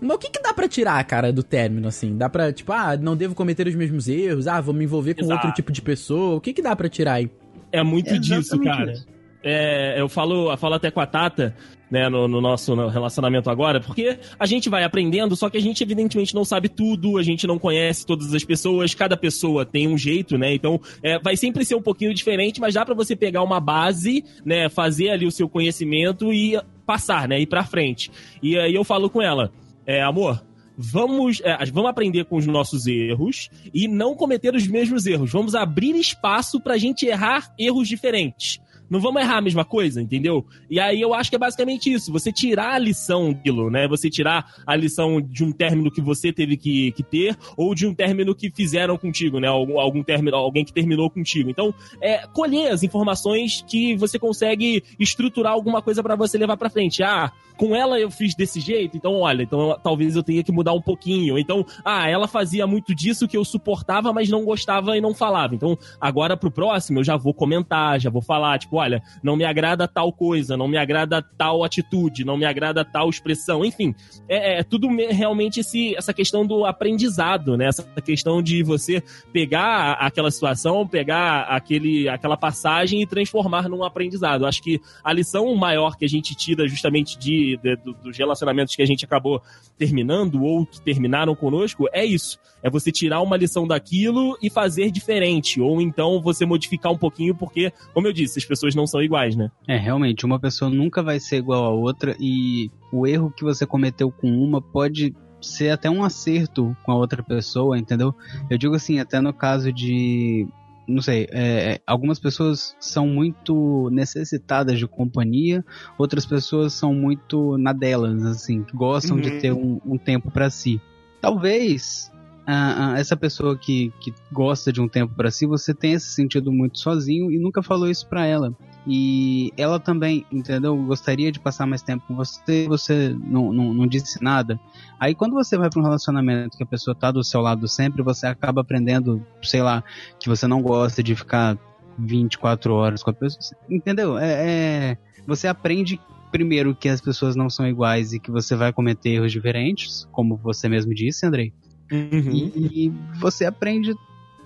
[0.00, 2.16] Mas o que, que dá pra tirar, cara, do término, assim?
[2.16, 5.22] Dá pra, tipo, ah, não devo cometer os mesmos erros, ah, vou me envolver com
[5.22, 5.46] Exato.
[5.46, 6.36] outro tipo de pessoa.
[6.36, 7.30] O que, que dá pra tirar aí?
[7.70, 8.92] É muito É disso, cara.
[8.92, 9.06] isso.
[9.44, 11.52] É, eu falo, eu falo até com a Tata,
[11.90, 15.82] né, no, no nosso relacionamento agora, porque a gente vai aprendendo, só que a gente
[15.82, 19.98] evidentemente não sabe tudo, a gente não conhece todas as pessoas, cada pessoa tem um
[19.98, 20.54] jeito, né?
[20.54, 24.24] Então, é, vai sempre ser um pouquinho diferente, mas dá pra você pegar uma base,
[24.44, 28.12] né, fazer ali o seu conhecimento e passar, né, ir pra frente.
[28.40, 29.50] E aí eu falo com ela,
[29.86, 30.44] é, amor,
[30.76, 35.32] vamos, é, vamos aprender com os nossos erros e não cometer os mesmos erros.
[35.32, 38.60] Vamos abrir espaço pra gente errar erros diferentes.
[38.92, 40.44] Não vamos errar a mesma coisa, entendeu?
[40.68, 42.12] E aí eu acho que é basicamente isso.
[42.12, 43.88] Você tirar a lição daquilo, né?
[43.88, 47.86] Você tirar a lição de um término que você teve que, que ter ou de
[47.86, 49.48] um término que fizeram contigo, né?
[49.48, 51.48] Algum, algum término, alguém que terminou contigo.
[51.48, 56.68] Então, é, colher as informações que você consegue estruturar alguma coisa pra você levar pra
[56.68, 57.02] frente.
[57.02, 60.72] Ah, com ela eu fiz desse jeito, então olha, então talvez eu tenha que mudar
[60.72, 61.38] um pouquinho.
[61.38, 65.54] Então, ah, ela fazia muito disso que eu suportava, mas não gostava e não falava.
[65.54, 69.44] Então, agora pro próximo eu já vou comentar, já vou falar, tipo, olha, não me
[69.44, 73.94] agrada tal coisa, não me agrada tal atitude, não me agrada tal expressão, enfim.
[74.28, 77.66] É, é tudo me- realmente esse, essa questão do aprendizado, né?
[77.66, 84.46] Essa questão de você pegar aquela situação, pegar aquele, aquela passagem e transformar num aprendizado.
[84.46, 88.74] Acho que a lição maior que a gente tira justamente de, de- do- dos relacionamentos
[88.76, 89.40] que a gente acabou
[89.78, 92.38] terminando ou que terminaram conosco é isso.
[92.62, 95.60] É você tirar uma lição daquilo e fazer diferente.
[95.60, 99.36] Ou então você modificar um pouquinho, porque, como eu disse, as pessoas não são iguais,
[99.36, 99.50] né?
[99.68, 103.64] É, realmente, uma pessoa nunca vai ser igual a outra e o erro que você
[103.66, 108.14] cometeu com uma pode ser até um acerto com a outra pessoa, entendeu?
[108.48, 110.46] Eu digo assim, até no caso de.
[110.86, 115.64] Não sei, é, algumas pessoas são muito necessitadas de companhia,
[115.96, 119.38] outras pessoas são muito na delas, assim, gostam de Uhum.
[119.38, 120.80] ter um, um tempo pra si.
[121.20, 122.10] Talvez
[122.46, 126.12] ah, ah, essa pessoa que, que gosta de um tempo pra si, você tenha se
[126.12, 128.52] sentido muito sozinho e nunca falou isso pra ela.
[128.86, 130.76] E ela também, entendeu?
[130.76, 134.58] Gostaria de passar mais tempo com você, você não, não, não disse nada.
[134.98, 138.02] Aí quando você vai pra um relacionamento que a pessoa tá do seu lado sempre,
[138.02, 139.84] você acaba aprendendo, sei lá,
[140.18, 141.56] que você não gosta de ficar
[141.96, 143.40] 24 horas com a pessoa.
[143.70, 144.18] Entendeu?
[144.18, 146.00] É, é- você aprende
[146.32, 150.36] primeiro que as pessoas não são iguais e que você vai cometer erros diferentes, como
[150.36, 151.52] você mesmo disse, Andrei.
[151.92, 153.94] E, e você aprende,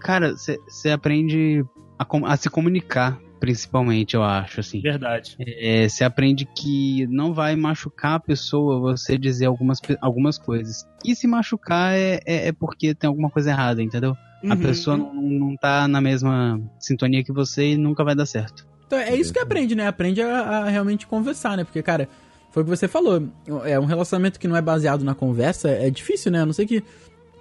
[0.01, 1.65] cara, você aprende
[1.99, 4.81] a, a se comunicar, principalmente, eu acho, assim.
[4.81, 5.37] Verdade.
[5.39, 10.85] É, Você aprende que não vai machucar a pessoa você dizer algumas, algumas coisas.
[11.05, 14.17] E se machucar é, é, é porque tem alguma coisa errada, entendeu?
[14.49, 14.61] A Uhum.
[14.61, 18.67] pessoa não, não tá na mesma sintonia que você e nunca vai dar certo.
[18.87, 19.89] Então é isso que aprende, né?
[19.89, 21.65] Aprende a, a realmente conversar, né?
[21.65, 22.09] Porque, cara,
[22.53, 23.27] foi o que você falou.
[23.65, 26.43] É um relacionamento que não é baseado na conversa, é difícil, né?
[26.43, 26.83] A não ser que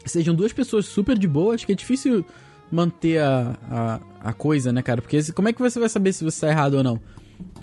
[0.06, 2.26] sejam duas pessoas super de boa, acho que é difícil
[2.72, 5.02] manter a, a, a coisa, né, cara?
[5.02, 7.00] Porque como é que você vai saber se você tá errado ou não?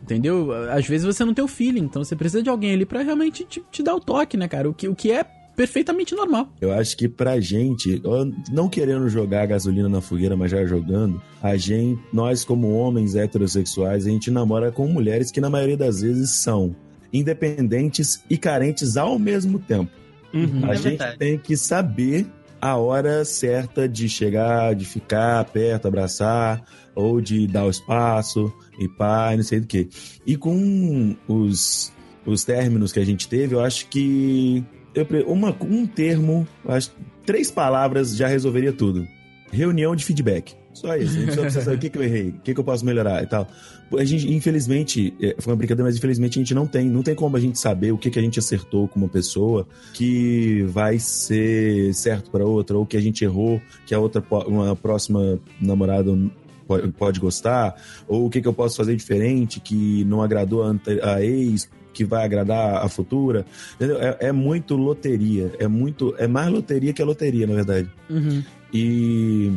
[0.02, 0.52] Entendeu?
[0.70, 3.44] Às vezes você não tem o feeling, então você precisa de alguém ali pra realmente
[3.44, 4.68] te, te dar o toque, né, cara?
[4.68, 5.24] O que, o que é
[5.56, 6.48] perfeitamente normal.
[6.60, 8.02] Eu acho que pra gente,
[8.50, 14.06] não querendo jogar gasolina na fogueira, mas já jogando, a gente, nós como homens heterossexuais,
[14.06, 16.74] a gente namora com mulheres que na maioria das vezes são
[17.12, 20.01] independentes e carentes ao mesmo tempo.
[20.32, 20.60] Uhum.
[20.64, 21.18] A É gente verdade.
[21.18, 22.26] tem que saber
[22.60, 26.62] a hora certa de chegar, de ficar perto, abraçar,
[26.94, 29.88] ou de dar o espaço e pá, não sei do que.
[30.26, 31.92] E com os,
[32.24, 34.64] os términos que a gente teve, eu acho que
[34.94, 36.92] eu, uma, um termo, acho,
[37.26, 39.06] três palavras já resolveria tudo.
[39.50, 40.54] Reunião de feedback.
[40.72, 41.16] Só isso.
[41.16, 42.84] A gente só precisa saber o que, que eu errei, o que, que eu posso
[42.84, 43.46] melhorar e tal.
[43.98, 46.88] A gente, infelizmente, é, foi uma brincadeira, mas infelizmente a gente não tem.
[46.88, 49.66] Não tem como a gente saber o que, que a gente acertou com uma pessoa
[49.92, 54.74] que vai ser certo para outra, ou que a gente errou, que a outra, uma
[54.74, 56.10] próxima namorada
[56.96, 57.76] pode, gostar,
[58.08, 62.04] ou o que, que eu posso fazer diferente que não agradou a, a ex, que
[62.04, 63.44] vai agradar a futura.
[63.74, 63.98] Entendeu?
[64.00, 65.52] É, é muito loteria.
[65.58, 66.14] É muito.
[66.18, 67.90] É mais loteria que a loteria, na verdade.
[68.08, 68.42] Uhum.
[68.72, 69.52] E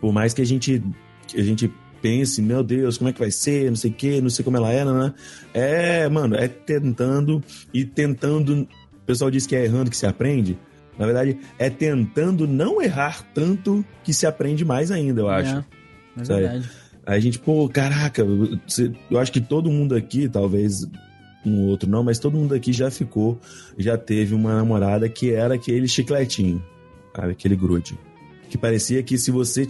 [0.00, 0.82] por mais que a gente,
[1.26, 4.20] que a gente pense, meu Deus, como é que vai ser, não sei o que,
[4.20, 5.14] não sei como ela é, né?
[5.52, 8.62] É, mano, é tentando e tentando.
[8.62, 10.58] O pessoal diz que é errando que se aprende.
[10.98, 15.56] Na verdade, é tentando não errar tanto que se aprende mais ainda, eu acho.
[15.56, 15.64] É,
[16.20, 16.70] é verdade.
[17.06, 18.22] Aí a gente, pô, caraca,
[19.10, 20.86] eu acho que todo mundo aqui, talvez
[21.46, 23.40] um ou outro não, mas todo mundo aqui já ficou,
[23.78, 26.62] já teve uma namorada que era aquele chicletinho,
[27.14, 27.32] sabe?
[27.32, 27.98] Aquele grude.
[28.50, 29.66] Que parecia que se você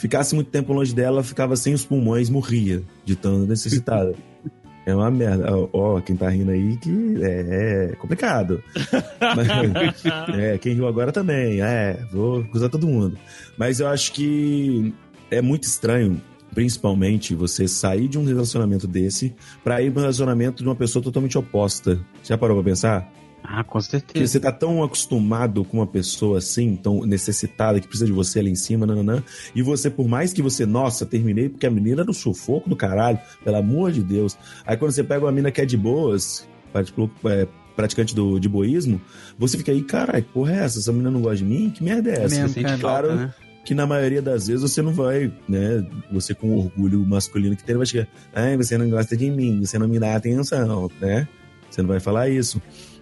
[0.00, 4.14] ficasse muito tempo longe dela, ficava sem os pulmões, morria de tão necessitada.
[4.86, 5.46] É uma merda.
[5.74, 6.90] Ó, quem tá rindo aí que
[7.22, 8.64] é, é complicado.
[9.36, 10.02] Mas-
[10.36, 11.60] é, quem riu agora também.
[11.60, 13.16] É, vou acusar todo mundo.
[13.58, 14.92] Mas eu acho que
[15.30, 16.20] é muito estranho,
[16.54, 21.02] principalmente, você sair de um relacionamento desse pra ir pra um relacionamento de uma pessoa
[21.02, 22.00] totalmente oposta.
[22.24, 23.06] Já parou pra pensar?
[23.42, 24.26] Ah, com Porque certeza.
[24.26, 28.50] você tá tão acostumado com uma pessoa assim, tão necessitada, que precisa de você ali
[28.50, 29.22] em cima, nananã,
[29.54, 32.76] e você, por mais que você, nossa, terminei porque a menina era um sufoco do
[32.76, 34.36] caralho, pelo amor de Deus.
[34.64, 36.46] Aí quando você pega uma mina que é de boas,
[36.84, 39.00] tipo, é, praticante do, de boísmo,
[39.38, 40.78] você fica aí, caralho, que porra é essa?
[40.78, 41.70] Essa menina não gosta de mim?
[41.70, 42.34] Que merda é essa?
[42.36, 43.34] mesmo, Você sente falta, Claro, né?
[43.64, 45.84] que na maioria das vezes você não vai, né?
[46.12, 49.60] Você com o orgulho masculino que tem, vai chegar, ai, você não gosta de mim,
[49.64, 51.26] você não me dá atenção, né?
[51.70, 52.60] Você não vai falar isso.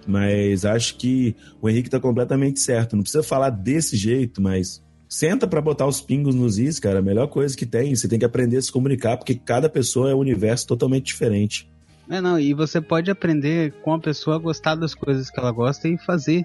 [0.09, 2.97] Mas acho que o Henrique tá completamente certo.
[2.97, 7.01] Não precisa falar desse jeito, mas senta pra botar os pingos nos is, cara.
[7.01, 7.95] A melhor coisa que tem.
[7.95, 11.71] Você tem que aprender a se comunicar, porque cada pessoa é um universo totalmente diferente.
[12.09, 15.53] É, não, e você pode aprender com a pessoa a gostar das coisas que ela
[15.53, 16.43] gosta e fazer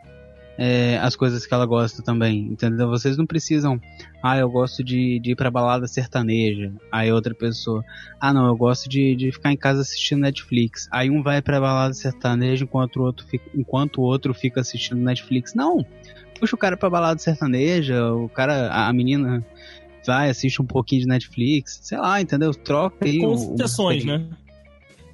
[0.58, 2.88] é, as coisas que ela gosta também, entendeu?
[2.90, 3.80] Vocês não precisam,
[4.22, 7.84] ah, eu gosto de, de ir pra balada sertaneja, aí outra pessoa,
[8.20, 11.60] ah, não, eu gosto de, de ficar em casa assistindo Netflix, aí um vai pra
[11.60, 15.54] balada sertaneja enquanto o outro fica, enquanto o outro fica assistindo Netflix.
[15.56, 15.84] Não,
[16.40, 19.44] puxa o cara pra balada sertaneja, o cara, a, a menina
[20.06, 22.54] vai, assiste um pouquinho de Netflix, sei lá, entendeu?
[22.54, 23.20] Troca aí.
[23.20, 24.28] o- o- Concessões, né?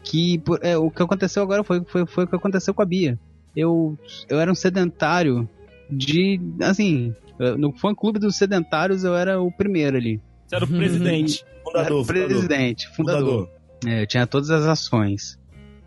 [0.04, 3.20] que é, o que aconteceu agora foi, foi, foi o que aconteceu com a Bia.
[3.56, 5.50] Eu, eu era um sedentário
[5.90, 6.40] de.
[6.62, 7.14] Assim,
[7.58, 10.22] no fã clube dos sedentários eu era o primeiro ali.
[10.46, 11.46] Você era o presidente.
[11.64, 12.28] Fundador, o fundador.
[12.28, 13.50] presidente, fundador.
[13.86, 15.38] É, eu tinha todas as ações.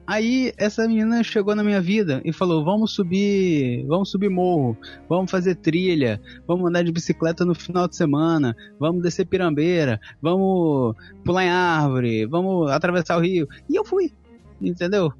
[0.06, 4.76] Aí essa menina chegou na minha vida e falou: "Vamos subir, vamos subir morro,
[5.08, 10.94] vamos fazer trilha, vamos andar de bicicleta no final de semana, vamos descer pirambeira, vamos
[11.24, 13.48] pular em árvore, vamos atravessar o rio".
[13.68, 14.12] E eu fui.
[14.60, 15.12] Entendeu?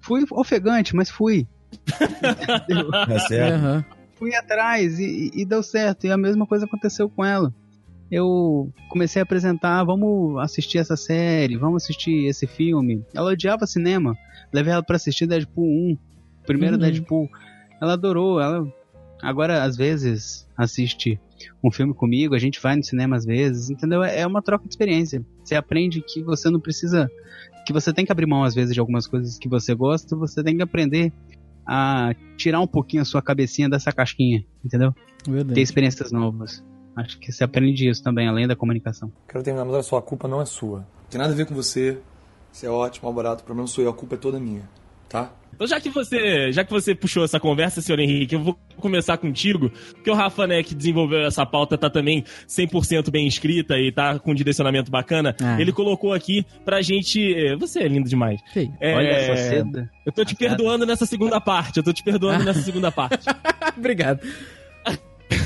[0.00, 1.46] Fui ofegante, mas fui.
[3.06, 3.54] Tá certo?
[3.54, 3.84] Aham.
[4.18, 6.06] fui atrás e, e deu certo.
[6.06, 7.52] E a mesma coisa aconteceu com ela.
[8.10, 13.02] Eu comecei a apresentar, vamos assistir essa série, vamos assistir esse filme.
[13.14, 14.14] Ela odiava cinema.
[14.52, 15.98] Levei ela pra assistir Deadpool 1, o
[16.46, 16.82] primeiro Uhum.
[16.82, 17.28] Deadpool.
[17.80, 18.66] Ela adorou, ela
[19.22, 21.18] agora às vezes assiste
[21.64, 24.02] um filme comigo, a gente vai no cinema às vezes, entendeu?
[24.02, 25.24] É é uma troca de experiência.
[25.42, 27.10] Você aprende que você não precisa,
[27.66, 30.42] que você tem que abrir mão às vezes de algumas coisas que você gosta, você
[30.44, 31.10] tem que aprender
[31.66, 34.92] a tirar um pouquinho a sua cabecinha dessa casquinha, entendeu?
[35.24, 35.60] Ter Verdade.
[35.60, 36.64] experiências novas.
[36.96, 39.10] Acho que você aprende isso também, além da comunicação.
[39.28, 40.86] Quero terminar, mas olha só, a culpa não é sua.
[41.08, 41.98] Tem nada a ver com você.
[42.52, 43.42] Você é ótimo, barato.
[43.42, 44.68] O problema sou eu, a culpa é toda minha.
[45.12, 45.30] Tá?
[45.54, 49.18] Então, já que você, já que você puxou essa conversa, senhor Henrique, eu vou começar
[49.18, 53.92] contigo, porque o Rafa, né, que desenvolveu essa pauta, tá também 100% bem escrita e
[53.92, 55.36] tá com um direcionamento bacana.
[55.40, 55.60] Ah.
[55.60, 57.20] Ele colocou aqui pra gente.
[57.34, 58.40] eh, Você é lindo demais.
[58.52, 58.70] Sei.
[58.80, 59.90] É, Olha essa seda.
[60.06, 61.76] Eu tô te perdoando nessa segunda parte.
[61.76, 63.26] Eu tô te perdoando nessa segunda parte.
[63.76, 64.20] Obrigado.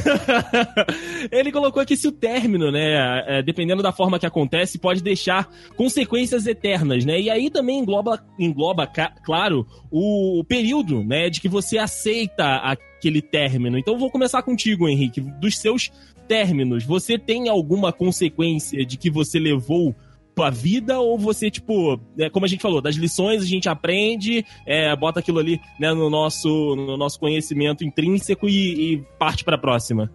[1.30, 5.48] Ele colocou aqui se o término, né, é, dependendo da forma que acontece, pode deixar
[5.76, 7.20] consequências eternas, né?
[7.20, 8.90] E aí também engloba, engloba
[9.24, 13.78] claro, o, período, né, de que você aceita aquele término.
[13.78, 15.20] Então vou começar contigo, Henrique.
[15.20, 15.90] Dos seus
[16.26, 19.94] términos, você tem alguma consequência de que você levou
[20.36, 24.44] tua vida ou você, tipo, é, como a gente falou, das lições a gente aprende,
[24.66, 29.56] é, bota aquilo ali né, no, nosso, no nosso conhecimento intrínseco e, e parte pra
[29.56, 30.12] próxima?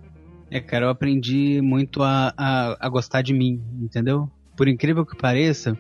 [0.51, 4.29] É, cara, eu aprendi muito a, a, a gostar de mim, entendeu?
[4.55, 5.75] Por incrível que pareça,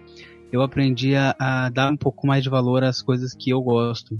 [0.51, 4.19] eu aprendi a, a dar um pouco mais de valor às coisas que eu gosto.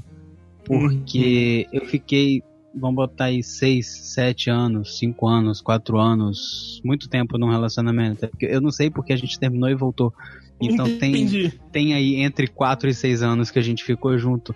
[0.63, 7.37] Porque eu fiquei, vamos botar aí, seis, sete anos, cinco anos, quatro anos, muito tempo
[7.37, 8.29] num relacionamento.
[8.39, 10.13] Eu não sei porque a gente terminou e voltou.
[10.61, 11.59] Então tem, Entendi.
[11.71, 14.55] tem aí entre 4 e 6 anos que a gente ficou junto.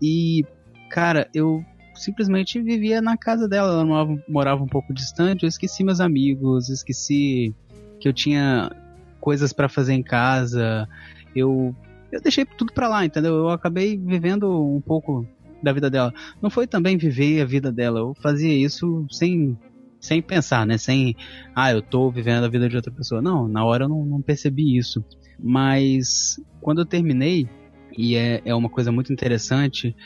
[0.00, 0.44] E,
[0.90, 3.72] cara, eu simplesmente vivia na casa dela.
[3.72, 5.44] Ela morava, morava um pouco distante.
[5.44, 7.54] Eu esqueci meus amigos, esqueci
[7.98, 8.70] que eu tinha
[9.18, 10.86] coisas pra fazer em casa.
[11.34, 11.74] Eu,
[12.12, 13.34] eu deixei tudo pra lá, entendeu?
[13.34, 15.26] Eu acabei vivendo um pouco
[15.62, 16.12] da vida dela.
[16.40, 18.00] Não foi também viver a vida dela.
[18.00, 19.56] Eu fazia isso sem
[19.98, 20.78] sem pensar, né?
[20.78, 21.16] Sem,
[21.54, 23.20] ah, eu tô vivendo a vida de outra pessoa.
[23.20, 25.04] Não, na hora eu não, não percebi isso.
[25.38, 27.48] Mas quando eu terminei,
[27.96, 29.96] e é, é uma coisa muito interessante,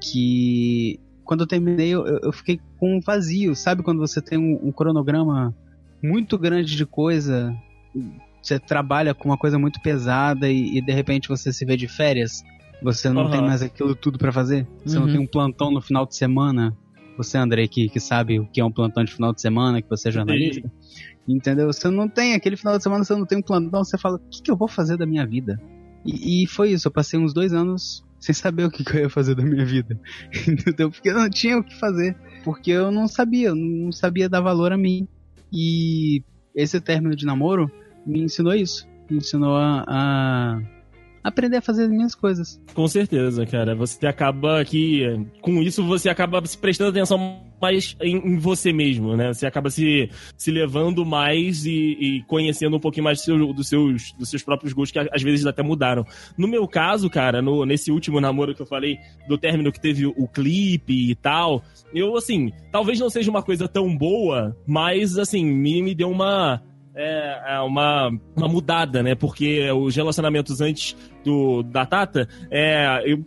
[0.00, 3.54] que quando eu terminei eu, eu fiquei com um vazio.
[3.54, 5.54] Sabe quando você tem um, um cronograma
[6.02, 7.54] muito grande de coisa,
[8.40, 11.88] você trabalha com uma coisa muito pesada e, e de repente você se vê de
[11.88, 12.42] férias?
[12.82, 13.30] Você não Uhum.
[13.30, 14.66] tem mais aquilo tudo pra fazer?
[14.84, 15.12] Você não Uhum.
[15.12, 16.76] tem um plantão no final de semana?
[17.16, 19.88] Você, André, que, que sabe o que é um plantão de final de semana, que
[19.88, 20.70] você é jornalista,
[21.26, 21.66] entendeu?
[21.66, 24.20] Você não tem aquele final de semana, você não tem um plantão, você fala, o
[24.30, 25.60] que, que eu vou fazer da minha vida?
[26.06, 29.00] E, e foi isso, eu passei uns dois anos sem saber o que, que eu
[29.02, 29.98] ia fazer da minha vida,
[30.48, 30.90] entendeu?
[30.92, 34.40] Porque eu não tinha o que fazer, porque eu não sabia, eu não sabia dar
[34.40, 35.08] valor a mim.
[35.52, 36.22] E
[36.54, 37.68] esse término de namoro
[38.06, 40.60] me ensinou isso, me ensinou a, a
[41.28, 42.60] aprender a fazer as minhas coisas.
[42.74, 43.74] Com certeza, cara.
[43.74, 45.02] Você acaba que,
[45.40, 49.32] com isso, você acaba se prestando atenção mais em, em você mesmo, né?
[49.32, 53.68] Você acaba se, se levando mais e, e conhecendo um pouquinho mais do seu- dos,
[53.68, 56.04] seus, dos seus próprios gostos, que às vezes até mudaram.
[56.36, 60.06] No meu caso, cara, no, nesse último namoro que eu falei, do término que teve
[60.06, 61.62] o clipe e tal,
[61.92, 66.62] eu, assim, talvez não seja uma coisa tão boa, mas, assim, me, me deu uma
[66.98, 69.14] é, é uma, uma mudada, né?
[69.14, 73.24] Porque os relacionamentos antes do, da Tata, é, eu,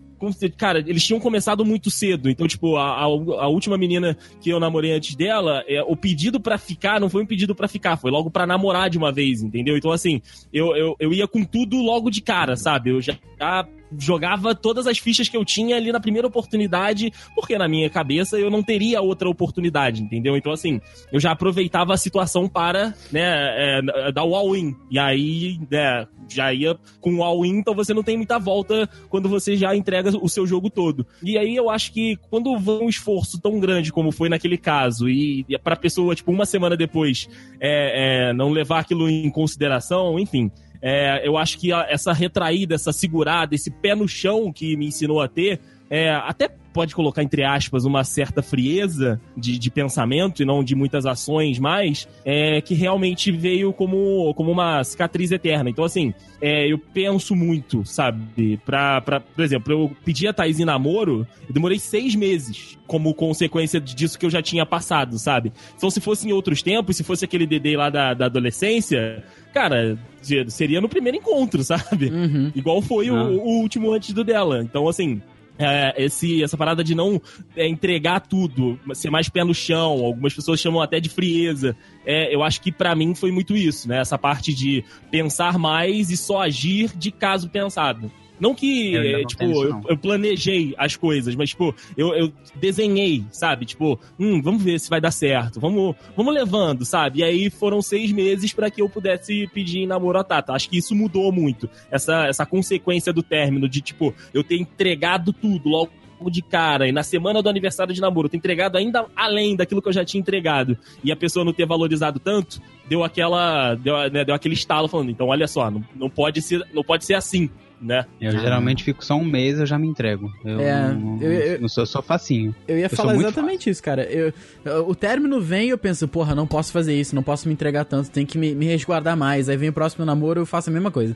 [0.57, 2.29] cara, eles tinham começado muito cedo.
[2.29, 6.39] Então, tipo, a, a, a última menina que eu namorei antes dela, é, o pedido
[6.39, 9.41] pra ficar não foi um pedido pra ficar, foi logo pra namorar de uma vez,
[9.41, 9.77] entendeu?
[9.77, 12.89] Então, assim, eu, eu, eu ia com tudo logo de cara, sabe?
[12.89, 13.65] Eu já, já
[13.97, 18.37] jogava todas as fichas que eu tinha ali na primeira oportunidade, porque na minha cabeça
[18.37, 20.35] eu não teria outra oportunidade, entendeu?
[20.37, 20.79] Então, assim,
[21.11, 24.75] eu já aproveitava a situação para, né, é, dar o all-in.
[24.89, 29.27] E aí, né, já ia com o all-in, então você não tem muita volta quando
[29.27, 31.05] você já entrega o seu jogo todo.
[31.21, 35.09] E aí eu acho que quando vem um esforço tão grande como foi naquele caso,
[35.09, 40.19] e, e pra pessoa, tipo, uma semana depois, é, é, não levar aquilo em consideração,
[40.19, 40.51] enfim.
[40.81, 45.21] É, eu acho que essa retraída, essa segurada, esse pé no chão que me ensinou
[45.21, 45.59] a ter,
[45.91, 50.73] é, até pode colocar entre aspas uma certa frieza de, de pensamento e não de
[50.73, 55.69] muitas ações mais, é, que realmente veio como, como uma cicatriz eterna.
[55.69, 58.57] Então, assim, é, eu penso muito, sabe?
[58.65, 63.13] Pra, pra, por exemplo, eu pedi a Thaís em namoro, eu demorei seis meses como
[63.13, 65.51] consequência disso que eu já tinha passado, sabe?
[65.75, 69.99] Então, se fosse em outros tempos, se fosse aquele Dedê lá da, da adolescência, cara,
[70.47, 72.05] seria no primeiro encontro, sabe?
[72.09, 72.49] Uhum.
[72.55, 73.23] Igual foi o- Ah.
[73.29, 74.61] o, último antes do dela.
[74.63, 75.21] Então, assim.
[75.57, 77.21] É, esse, essa parada de não
[77.55, 81.75] é, entregar tudo, ser mais pé no chão, algumas pessoas chamam até de frieza.
[82.05, 83.99] É, eu acho que pra mim foi muito isso, né?
[83.99, 88.11] Essa parte de pensar mais e só agir de caso pensado.
[88.41, 89.83] Não que, Eu não tipo, isso, eu, não.
[89.87, 93.67] eu planejei as coisas, mas, tipo, eu, eu desenhei, sabe?
[93.67, 97.19] Tipo, hum, vamos ver se vai dar certo, vamos, vamos levando, sabe?
[97.19, 100.53] E aí foram seis meses pra que eu pudesse pedir namoro a Tata.
[100.53, 101.69] Acho que isso mudou muito.
[101.91, 105.91] Essa, essa consequência do término, de, tipo, eu ter entregado tudo logo
[106.31, 109.81] de cara, e na semana do aniversário de namoro, eu ter entregado ainda além daquilo
[109.81, 113.75] que eu já tinha entregado, e a pessoa não ter valorizado tanto, deu aquela.
[113.75, 117.05] Deu, né, deu aquele estalo falando, então olha só, não, não, pode, ser, não pode
[117.05, 117.49] ser assim,
[117.81, 118.05] né?
[118.19, 120.31] Eu geralmente fico só um mês eu já me entrego.
[120.45, 122.53] Eu É, não, eu- eu- não sou só facinho.
[122.67, 124.03] Eu ia sou falar exatamente isso, cara.
[124.03, 124.31] Eu,
[124.63, 127.53] eu- o término vem e eu penso, porra, não posso fazer isso, não posso me
[127.53, 129.49] entregar tanto, tem que me, me resguardar mais.
[129.49, 131.15] Aí vem o próximo namoro eu faço a mesma coisa.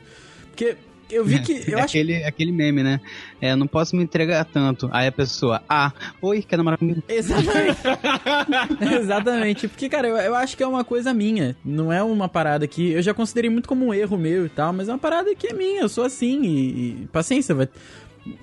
[0.50, 0.76] Porque
[1.10, 1.52] eu vi que.
[1.70, 3.00] Eu é acho aquele, aquele meme, né?
[3.40, 4.88] É, não posso me entregar tanto.
[4.92, 7.02] Aí a pessoa, ah, oi, quer namorar comigo?
[7.08, 7.78] Exatamente.
[9.00, 9.68] Exatamente.
[9.68, 11.56] Porque, cara, eu, eu acho que é uma coisa minha.
[11.64, 12.90] Não é uma parada que.
[12.92, 15.48] Eu já considerei muito como um erro meu e tal, mas é uma parada que
[15.48, 15.82] é minha.
[15.82, 17.02] Eu sou assim e.
[17.02, 17.68] e paciência, vai.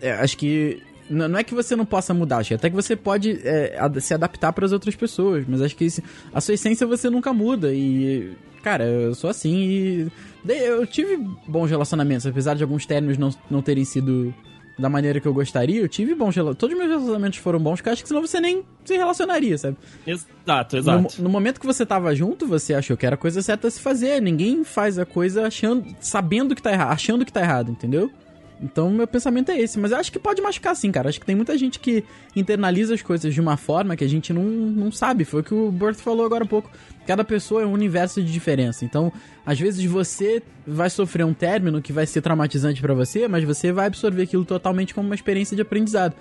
[0.01, 0.81] é, acho que.
[1.09, 4.13] Não é que você não possa mudar, acho que até que você pode é, se
[4.13, 6.01] adaptar para as outras pessoas, mas acho que isso-
[6.33, 8.31] a sua essência você nunca muda e,
[8.63, 10.07] cara, eu sou assim e
[10.47, 14.33] eu tive bons relacionamentos, apesar de alguns términos não, não terem sido
[14.77, 16.59] da maneira que eu gostaria, eu tive bons relacionamentos.
[16.59, 19.57] Todos os meus relacionamentos foram bons, porque eu acho que senão você nem se relacionaria,
[19.57, 19.77] sabe?
[20.05, 21.21] Exato, No, exato.
[21.21, 23.79] no momento que você tava junto, você achou que era a coisa certa a se
[23.79, 24.19] fazer.
[24.21, 28.09] Ninguém faz a coisa achando, sabendo que tá errado, achando que tá errado, entendeu?
[28.61, 29.79] Então, meu pensamento é esse.
[29.79, 31.09] Mas eu acho que pode machucar sim, cara.
[31.09, 32.03] Acho que tem muita gente que
[32.35, 35.25] internaliza as coisas de uma forma que a gente não, não sabe.
[35.25, 36.71] Foi o que o Burt falou agora há pouco.
[37.05, 38.85] Cada pessoa é um universo de diferença.
[38.85, 39.11] Então,
[39.45, 43.71] às vezes você vai sofrer um término que vai ser traumatizante pra você, mas você
[43.71, 46.15] vai absorver aquilo totalmente como uma experiência de aprendizado.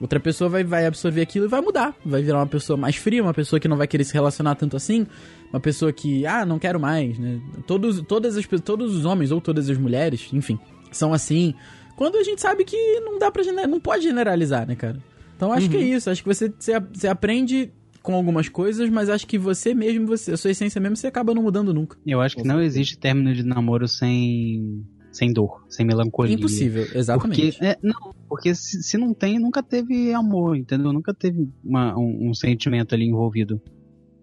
[0.00, 1.94] Outra pessoa vai, vai absorver aquilo e vai mudar.
[2.04, 4.76] Vai virar uma pessoa mais fria, uma pessoa que não vai querer se relacionar tanto
[4.76, 5.06] assim.
[5.50, 7.40] Uma pessoa que, ah, não quero mais, né?
[7.66, 10.58] Todos, todas as, todos os homens ou todas as mulheres, enfim,
[10.96, 11.54] são assim.
[11.96, 14.98] Quando a gente sabe que não dá pra gener- não pode generalizar, né, cara?
[15.36, 16.10] Então acho que é isso.
[16.10, 17.70] Acho que você, você, você aprende
[18.02, 21.34] com algumas coisas, mas acho que você mesmo, você, a sua essência mesmo, você acaba
[21.34, 21.96] não mudando nunca.
[22.06, 24.84] Eu acho que não existe término de namoro sem
[25.16, 26.34] sem dor, sem melancolia.
[26.34, 27.52] Impossível, exatamente.
[27.52, 30.92] Porque, é, não, porque se, se, não tem, nunca teve amor, entendeu?
[30.92, 33.60] Nunca teve uma, um, um, sentimento ali envolvido.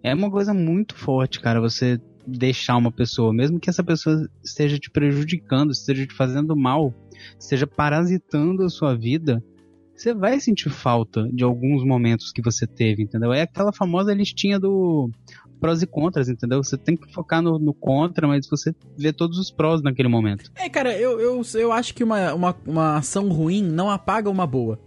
[0.03, 4.77] É uma coisa muito forte, cara, você deixar uma pessoa, mesmo que essa pessoa esteja
[4.77, 6.93] te prejudicando, esteja te fazendo mal,
[7.39, 9.43] esteja parasitando a sua vida,
[9.95, 13.31] você vai sentir falta de alguns momentos que você teve, entendeu?
[13.31, 15.09] É aquela famosa listinha do
[15.59, 16.61] prós e contras, entendeu?
[16.61, 20.51] Você tem que focar no, no, contra, mas você vê todos os prós naquele momento.
[20.55, 24.45] É, cara, eu, eu, eu acho que uma, uma, uma ação ruim não apaga uma
[24.45, 24.77] boa.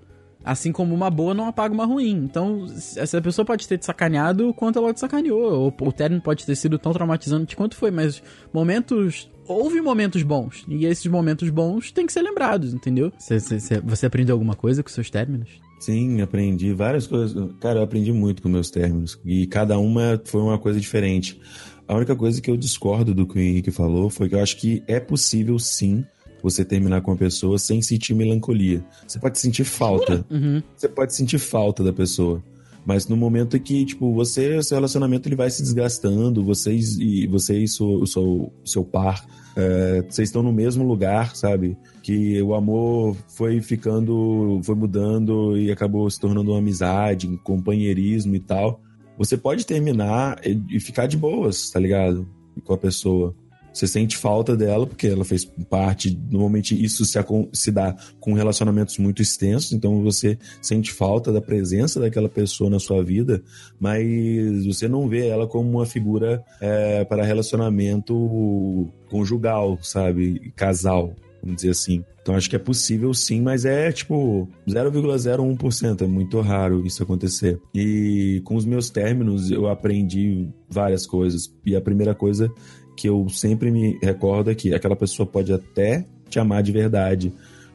[0.47, 2.13] Assim como uma boa não apaga uma ruim.
[2.13, 2.67] Então,
[2.97, 5.53] essa pessoa pode ter te sacaneado quanto ela te sacaneou.
[5.53, 7.91] Ou o término pode ter sido tão traumatizante quanto foi.
[7.91, 8.23] Mas
[8.53, 9.29] momentos.
[9.49, 10.65] Houve momentos bons.
[10.69, 13.13] E esses momentos bons têm que ser lembrados, entendeu?
[13.19, 15.49] Você, você, você aprendeu alguma coisa com seus términos?
[15.81, 17.53] Sim, aprendi várias coisas.
[17.61, 19.19] Cara, eu aprendi muito com meus términos.
[19.25, 21.41] E cada uma foi uma coisa diferente.
[21.89, 24.57] A única coisa que eu discordo do que o Henrique falou foi que eu acho
[24.57, 26.05] que é possível sim
[26.51, 28.85] você terminar com uma pessoa sem sentir melancolia.
[29.07, 30.25] Você pode sentir falta.
[30.31, 30.63] Uhum.
[30.77, 32.43] Você pode sentir falta da pessoa.
[32.85, 37.59] Mas no momento que, tipo, você, seu relacionamento ele vai se desgastando, vocês e você
[37.59, 39.27] e o seu, seu par,
[39.57, 41.77] é, vocês estão no mesmo lugar, sabe?
[42.01, 48.37] Que o amor foi ficando, foi mudando e acabou se tornando uma amizade, um companheirismo
[48.37, 48.81] e tal.
[49.19, 52.29] Você pode terminar e ficar de boas, tá ligado?
[52.65, 53.35] Com a pessoa.
[53.77, 56.19] Você sente falta dela, porque ela fez parte.
[56.31, 57.19] Normalmente isso se,
[57.53, 62.79] se dá com relacionamentos muito extensos, então você sente falta da presença daquela pessoa na
[62.79, 63.43] sua vida,
[63.79, 70.55] mas você não vê ela como uma figura é, para relacionamento conjugal, sabe?
[70.57, 72.03] Casal, vamos dizer assim.
[72.23, 77.61] Então acho que é possível sim, mas é tipo 0,01%, é muito raro isso acontecer.
[77.75, 81.55] E com os meus términos eu aprendi várias coisas.
[81.65, 82.51] E a primeira coisa
[82.97, 87.33] que eu sempre me recordo é que aquela pessoa pode até te amar de verdade,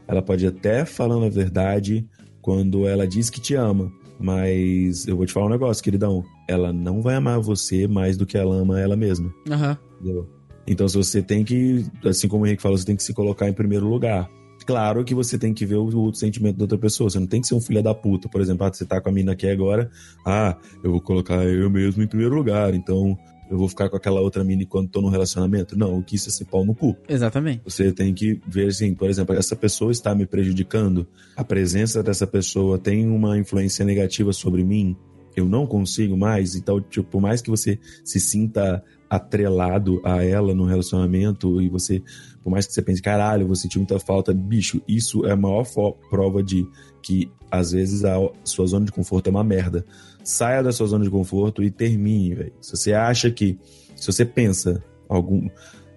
[0.07, 2.05] ela pode até falando a verdade
[2.41, 6.73] quando ela diz que te ama, mas eu vou te falar um negócio, queridão, ela
[6.73, 9.33] não vai amar você mais do que ela ama ela mesma.
[9.47, 10.25] Uhum.
[10.67, 13.47] Então, se você tem que, assim como o Henrique falou, você tem que se colocar
[13.47, 14.29] em primeiro lugar.
[14.65, 17.09] Claro que você tem que ver o, o, sentimento da outra pessoa.
[17.09, 18.29] Você não tem que ser um filho da puta.
[18.29, 19.89] Por exemplo, ah, você tá com a mina aqui agora.
[20.25, 22.73] Ah, eu vou colocar eu mesmo em primeiro lugar.
[22.73, 23.17] Então,
[23.51, 25.77] eu vou ficar com aquela outra mina quando tô num relacionamento.
[25.77, 26.95] Não, o que isso é ser pau no cu.
[27.07, 27.61] Exatamente.
[27.65, 32.25] Você tem que ver assim, por exemplo, essa pessoa está me prejudicando, a presença dessa
[32.25, 34.95] pessoa tem uma influência negativa sobre mim,
[35.35, 40.55] eu não consigo mais, então, tipo, por mais que você se sinta atrelado a ela
[40.55, 42.01] no relacionamento e você,
[42.41, 45.65] por mais que você pense, caralho, vou sentir muita falta, bicho, isso é a maior
[46.09, 46.65] prova de
[47.01, 49.85] que às vezes a sua zona de conforto é uma merda
[50.23, 52.53] saia da sua zona de conforto e termine, velho.
[52.61, 53.59] Se você acha que,
[53.95, 55.49] se você pensa algum,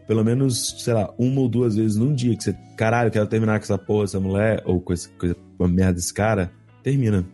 [0.06, 3.58] pelo menos, sei lá, uma ou duas vezes num dia que você, caralho, quero terminar
[3.58, 6.50] com essa porra, essa mulher, ou com essa coisa, uma merda desse cara,
[6.82, 7.24] termina.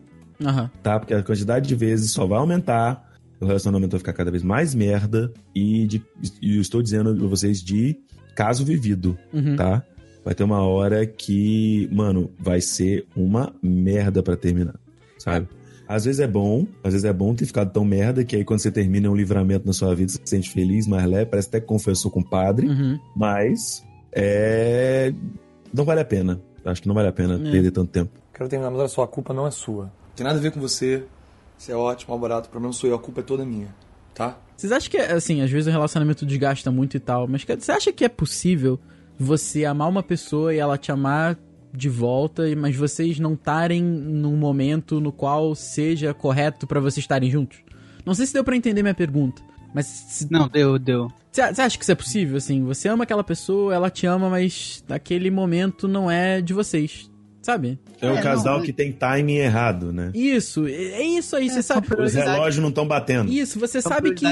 [0.40, 0.68] Uhum.
[0.82, 0.98] Tá?
[0.98, 3.10] Porque a quantidade de vezes só vai aumentar,
[3.40, 6.02] o relacionamento vai ficar cada vez mais merda, e, de,
[6.40, 7.98] e eu estou dizendo pra vocês de
[8.36, 9.56] caso vivido, uhum.
[9.56, 9.82] tá?
[10.24, 14.78] Vai ter uma hora que, mano, vai ser uma merda para terminar,
[15.18, 15.48] sabe?
[15.90, 18.60] Às vezes é bom, às vezes é bom ter ficado tão merda que aí quando
[18.60, 21.58] você termina um livramento na sua vida, você se sente feliz, mais leve, parece até
[21.58, 22.96] que confessou com o padre, uhum.
[23.16, 25.12] mas é.
[25.74, 26.40] Não vale a pena.
[26.64, 27.50] Acho que não vale a pena é.
[27.50, 28.12] perder tanto tempo.
[28.32, 29.86] Quero terminar, mas olha só, a culpa não é sua.
[29.86, 31.02] Não tem nada a ver com você.
[31.58, 33.74] Você é ótimo, mal barato, o problema sou eu, a culpa é toda minha,
[34.14, 34.38] tá?
[34.56, 37.92] Vocês acham que, assim, às vezes o relacionamento desgasta muito e tal, mas você acha
[37.92, 38.78] que é possível
[39.18, 41.36] você amar uma pessoa e ela te amar
[41.72, 47.30] de volta, mas vocês não estarem num momento no qual seja correto para vocês estarem
[47.30, 47.58] juntos?
[48.04, 49.42] Não sei se deu para entender minha pergunta,
[49.74, 50.30] mas se...
[50.30, 51.08] não deu, deu.
[51.32, 52.36] Você acha que isso é possível?
[52.36, 57.09] Assim, você ama aquela pessoa, ela te ama, mas naquele momento não é de vocês
[57.42, 57.78] sabe?
[58.00, 60.10] É, é o casal não, que tem timing errado, né?
[60.14, 61.86] Isso, é isso aí, é, você sabe.
[61.98, 63.30] Os relógios não estão batendo.
[63.30, 64.26] Isso, você são sabe que.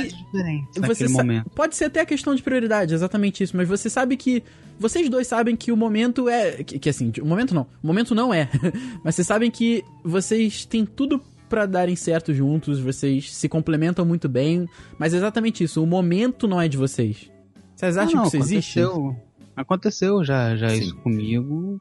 [0.87, 1.15] Você sa...
[1.15, 1.51] momento.
[1.51, 4.43] Pode ser até a questão de prioridade, exatamente isso, mas você sabe que.
[4.79, 6.63] Vocês dois sabem que o momento é.
[6.63, 7.67] Que, que assim, o momento não.
[7.83, 8.49] O momento não é.
[9.03, 14.29] mas vocês sabem que vocês têm tudo para darem certo juntos, vocês se complementam muito
[14.29, 17.31] bem, mas é exatamente isso, o momento não é de vocês.
[17.75, 19.29] Vocês acham não, não, que isso aconteceu, existe?
[19.57, 21.81] Aconteceu já, já isso comigo.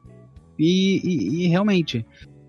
[0.58, 2.06] E, e, realmente,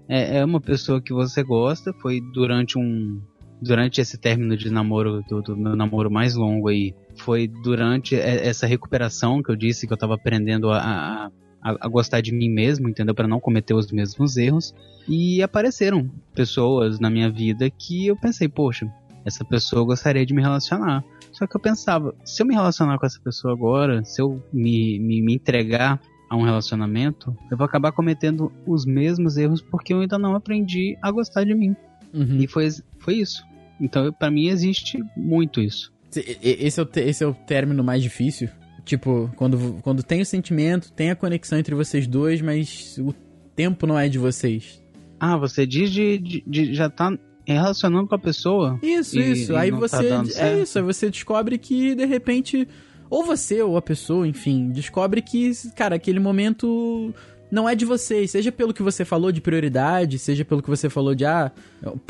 [0.08, 3.20] é, é, uma pessoa que você gosta, foi durante um.
[3.60, 8.68] Durante esse término de namoro, do, do meu namoro mais longo aí, foi durante essa
[8.68, 11.28] recuperação que eu disse que eu tava aprendendo a,
[11.60, 13.16] a, a gostar de mim mesmo, entendeu?
[13.16, 14.72] Para não cometer os mesmos erros.
[15.08, 18.88] E apareceram pessoas na minha vida que eu pensei, poxa,
[19.24, 21.04] essa pessoa gostaria de me relacionar.
[21.32, 24.98] Só que eu pensava, se eu me relacionar com essa pessoa agora, se eu me,
[24.98, 30.00] me, me entregar a um relacionamento, eu vou acabar cometendo os mesmos erros porque eu
[30.00, 31.74] ainda não aprendi a gostar de mim.
[32.12, 32.38] Uhum.
[32.38, 32.68] E foi,
[32.98, 33.42] foi isso.
[33.80, 35.92] Então, para mim, existe muito isso.
[36.14, 38.48] Esse é, o, esse é o término mais difícil.
[38.84, 43.14] Tipo, quando, quando tem o sentimento, tem a conexão entre vocês dois, mas o
[43.54, 44.82] tempo não é de vocês.
[45.20, 47.16] Ah, você diz de, de, de já tá
[47.46, 48.78] relacionando com a pessoa?
[48.82, 49.52] Isso, e, isso.
[49.52, 50.08] E aí tá você.
[50.08, 52.66] Tá é isso, aí você descobre que de repente.
[53.10, 57.12] Ou você, ou a pessoa, enfim, descobre que, cara, aquele momento
[57.50, 60.90] não é de vocês, seja pelo que você falou de prioridade, seja pelo que você
[60.90, 61.50] falou de ah,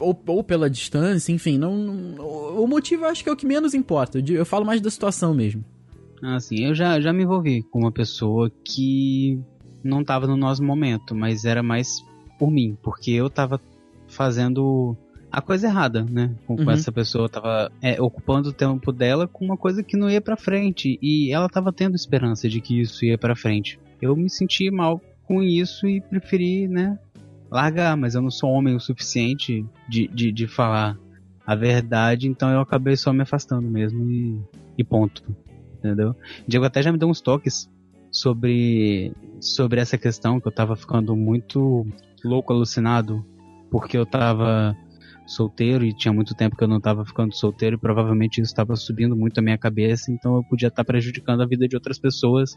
[0.00, 3.46] ou, ou pela distância, enfim, não, não, o motivo eu acho que é o que
[3.46, 4.18] menos importa.
[4.18, 5.64] Eu, falo mais da situação mesmo.
[6.22, 9.38] Ah, sim, eu já, já me envolvi com uma pessoa que
[9.84, 12.04] não tava no nosso momento, mas era mais
[12.38, 13.60] por mim, porque eu tava
[14.08, 14.96] fazendo
[15.30, 16.34] a coisa errada, né?
[16.46, 16.70] Com uhum.
[16.70, 20.36] essa pessoa tava é, ocupando o tempo dela com uma coisa que não ia para
[20.36, 23.78] frente e ela tava tendo esperança de que isso ia para frente.
[24.00, 26.98] Eu me senti mal com isso e preferi, né,
[27.50, 30.98] largar, mas eu não sou homem o suficiente de, de, de falar
[31.46, 34.40] a verdade, então eu acabei só me afastando mesmo e,
[34.76, 35.22] e ponto.
[35.78, 36.14] Entendeu?
[36.46, 37.70] Diego até já me deu uns toques
[38.10, 41.86] sobre, sobre essa questão que eu tava ficando muito
[42.24, 43.24] louco, alucinado,
[43.70, 44.76] porque eu tava
[45.28, 48.74] solteiro e tinha muito tempo que eu não tava ficando solteiro e provavelmente isso estava
[48.74, 51.98] subindo muito a minha cabeça, então eu podia estar tá prejudicando a vida de outras
[51.98, 52.56] pessoas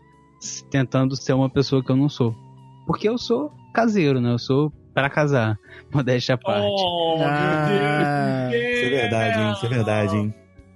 [0.71, 2.35] tentando ser uma pessoa que eu não sou.
[2.87, 4.31] Porque eu sou caseiro, né?
[4.31, 5.57] Eu sou para casar.
[5.93, 6.67] Modéstia à parte.
[6.67, 8.73] Oh, ah, meu Deus.
[8.73, 9.51] Isso é verdade, hein?
[9.51, 10.33] Isso é verdade, hein?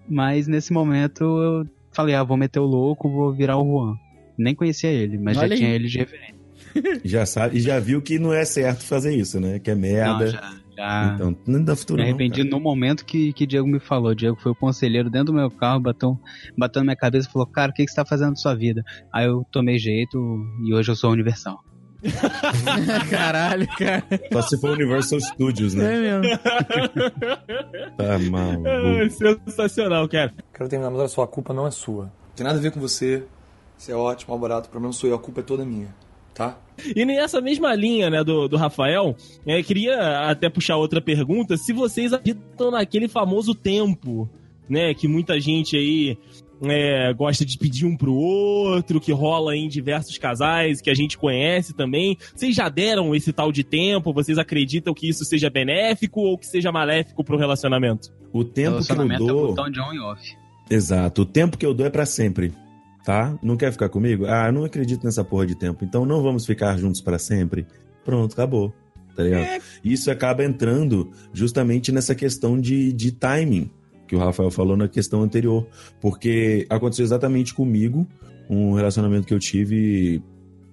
[0.07, 3.95] Mas nesse momento eu falei, ah, vou meter o louco, vou virar o Juan.
[4.37, 5.59] Nem conhecia ele, mas Olha já aí.
[5.59, 6.35] tinha ele de referência.
[7.03, 9.59] já sabe, e já viu que não é certo fazer isso, né?
[9.59, 10.25] Que é merda.
[10.25, 11.13] Não, já, já.
[11.13, 12.01] Então, não dá futuro.
[12.01, 14.13] Me arrependi não, no momento que, que Diego me falou.
[14.13, 16.19] Diego foi o conselheiro dentro do meu carro, bateu,
[16.57, 18.55] bateu na minha cabeça e falou: Cara, o que, que você tá fazendo na sua
[18.55, 18.83] vida?
[19.11, 20.17] Aí eu tomei jeito
[20.65, 21.63] e hoje eu sou universal.
[23.09, 24.03] Caralho, cara.
[24.31, 25.95] Só se for Universal Studios, né?
[25.95, 26.39] É mesmo.
[27.97, 28.67] tá maluco.
[28.67, 30.33] É, sensacional, cara.
[30.53, 32.05] Quero terminar, mas olha só, a culpa não é sua.
[32.05, 33.23] Não tem nada a ver com você.
[33.77, 34.67] Você é ótimo, mal barato.
[34.67, 35.93] O problema sou eu, a culpa é toda minha.
[36.35, 36.59] Tá?
[36.93, 39.15] E nessa mesma linha, né, do, do Rafael,
[39.47, 41.55] é, queria até puxar outra pergunta.
[41.55, 44.29] Se vocês acreditam naquele famoso tempo,
[44.69, 46.17] né, que muita gente aí
[46.63, 51.17] é, gosta de pedir um pro outro, que rola em diversos casais, que a gente
[51.17, 52.17] conhece também.
[52.35, 54.11] Vocês já deram esse tal de tempo?
[54.13, 58.11] Vocês acreditam que isso seja benéfico ou que seja maléfico pro relacionamento?
[58.33, 59.45] O tempo que eu é dou...
[59.45, 60.37] É botão de on e off.
[60.69, 61.21] Exato.
[61.21, 62.51] O tempo que eu dou é para sempre.
[63.05, 63.37] Tá?
[63.41, 64.25] Não quer ficar comigo?
[64.25, 65.85] Ah, não acredito nessa porra de tempo.
[65.85, 67.67] Então não vamos ficar juntos para sempre.
[68.03, 68.73] Pronto, acabou.
[69.15, 69.43] Tá ligado?
[69.43, 69.59] É.
[69.83, 73.69] Isso acaba entrando justamente nessa questão de, de timing
[74.07, 75.67] que o Rafael falou na questão anterior,
[75.99, 78.07] porque aconteceu exatamente comigo,
[78.49, 80.21] um relacionamento que eu tive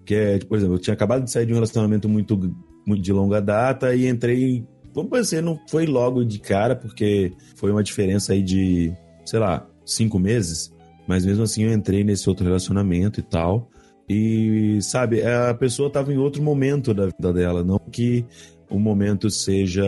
[0.05, 2.37] que é, por exemplo, eu tinha acabado de sair de um relacionamento muito,
[2.85, 7.71] muito de longa data e entrei, vamos dizer, não foi logo de cara, porque foi
[7.71, 8.93] uma diferença aí de,
[9.25, 10.73] sei lá, cinco meses,
[11.07, 13.71] mas mesmo assim eu entrei nesse outro relacionamento e tal.
[14.09, 18.25] E, sabe, a pessoa estava em outro momento da vida dela, não que
[18.69, 19.85] o momento seja,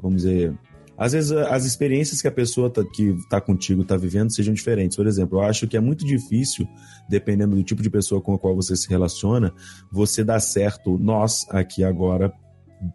[0.00, 0.56] vamos dizer,
[0.96, 4.96] às vezes as experiências que a pessoa tá, que está contigo está vivendo sejam diferentes.
[4.96, 6.68] Por exemplo, eu acho que é muito difícil,
[7.08, 9.52] dependendo do tipo de pessoa com a qual você se relaciona,
[9.90, 12.32] você dar certo, nós aqui agora,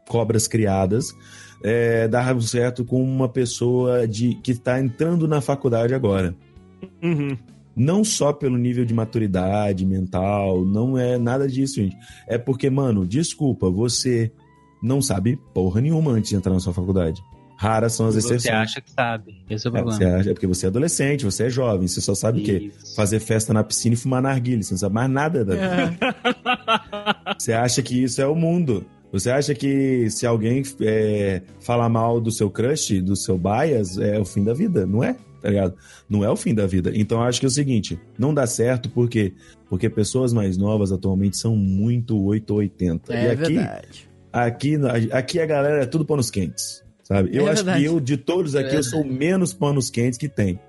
[0.07, 1.13] cobras criadas,
[1.63, 6.35] é, dar certo com uma pessoa de que está entrando na faculdade agora.
[7.01, 7.35] Uhum.
[7.75, 11.97] Não só pelo nível de maturidade mental, não é nada disso, gente.
[12.27, 14.31] É porque, mano, desculpa, você
[14.81, 17.21] não sabe porra nenhuma antes de entrar na sua faculdade.
[17.57, 18.43] Raras são as exceções.
[18.43, 19.43] Você acha que sabe.
[19.49, 19.97] Esse é o é, problema.
[19.97, 22.51] Você acha, é porque você é adolescente, você é jovem, você só sabe Isso.
[22.51, 22.71] o quê?
[22.95, 24.61] Fazer festa na piscina e fumar narguilha.
[24.61, 25.97] Você não sabe mais nada da vida.
[26.01, 27.35] É.
[27.37, 28.85] Você acha que isso é o mundo.
[29.11, 34.19] Você acha que se alguém é, falar mal do seu crush, do seu bias, é
[34.19, 34.85] o fim da vida?
[34.85, 35.15] Não é,
[35.45, 35.75] tá ligado?
[36.09, 36.91] Não é o fim da vida.
[36.95, 39.33] Então acho que é o seguinte: não dá certo porque
[39.69, 43.13] porque pessoas mais novas atualmente são muito 880.
[43.13, 44.09] É e aqui, verdade.
[44.33, 44.75] Aqui,
[45.11, 46.83] aqui a galera é tudo panos quentes.
[47.03, 47.29] Sabe?
[47.31, 47.83] Eu é acho verdade.
[47.83, 50.59] que eu, de todos aqui, é eu sou menos panos quentes que tem.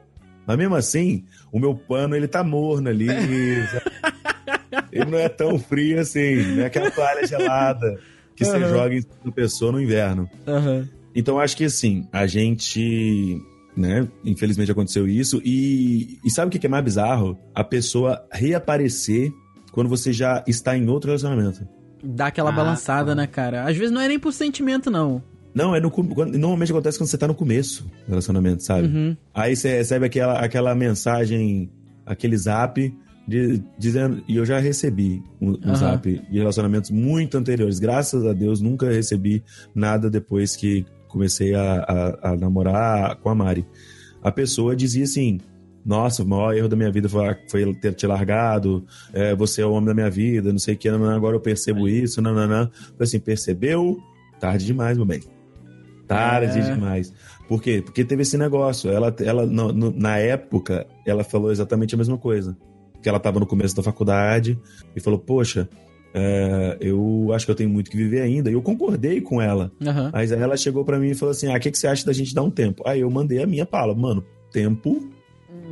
[0.47, 3.09] Mas mesmo assim, o meu pano, ele tá morno ali.
[4.93, 7.99] ele não é tão frio assim, não é aquela toalha gelada
[8.37, 8.51] que uhum.
[8.51, 10.29] você joga em pessoa no inverno.
[10.47, 10.87] Uhum.
[11.15, 13.41] Então, acho que assim, a gente
[13.77, 14.09] né?
[14.25, 15.41] Infelizmente aconteceu isso.
[15.45, 17.39] E, e sabe o que é mais bizarro?
[17.55, 19.33] A pessoa reaparecer
[19.73, 21.69] quando você já está em outro relacionamento.
[22.03, 23.15] Dá aquela ah, balançada, ah.
[23.15, 23.65] né, cara?
[23.65, 25.23] Às vezes não é nem por sentimento, não.
[25.55, 25.91] Não, é no,
[26.39, 28.89] normalmente acontece quando você tá no começo do relacionamento, sabe?
[28.89, 29.17] Uhum.
[29.35, 31.71] Aí você recebe aquela, aquela mensagem,
[32.05, 32.95] aquele zap,
[33.27, 34.23] de- dizendo.
[34.29, 35.77] E eu já recebi um, um Aham.
[35.77, 37.79] zap de relacionamentos muito anteriores.
[37.79, 39.43] Graças a Deus, nunca recebi
[39.75, 40.85] nada depois que
[41.17, 41.79] comecei a,
[42.23, 43.67] a- a namorar com a Mari.
[44.23, 45.41] A pessoa dizia assim.
[45.85, 48.85] Nossa, o maior erro da minha vida foi, foi ter te largado.
[49.13, 50.89] é, você é o homem da minha vida, não sei o que.
[50.89, 52.21] Agora eu percebo isso.
[52.21, 52.69] Não, não, não.
[52.71, 53.97] Falei assim, percebeu?
[54.41, 55.21] Tarde demais, meu bem.
[56.09, 56.75] Tarde É.
[56.75, 57.13] demais.
[57.49, 57.81] Por quê?
[57.85, 58.91] Porque teve esse negócio.
[58.91, 62.57] Ela, ela no- no- na época, ela falou exatamente a mesma coisa.
[63.03, 64.59] Que ela estava no começo da faculdade
[64.97, 65.69] e falou: Poxa,
[66.15, 68.51] é, eu acho que eu tenho muito que viver ainda.
[68.51, 69.71] E eu concordei com ela.
[69.85, 70.11] Aham.
[70.13, 72.05] Mas aí ela chegou pra mim e falou assim: Ah, o que, que você acha
[72.07, 72.83] da gente dar um tempo?
[72.87, 75.09] Aí eu mandei a minha fala: Mano, tempo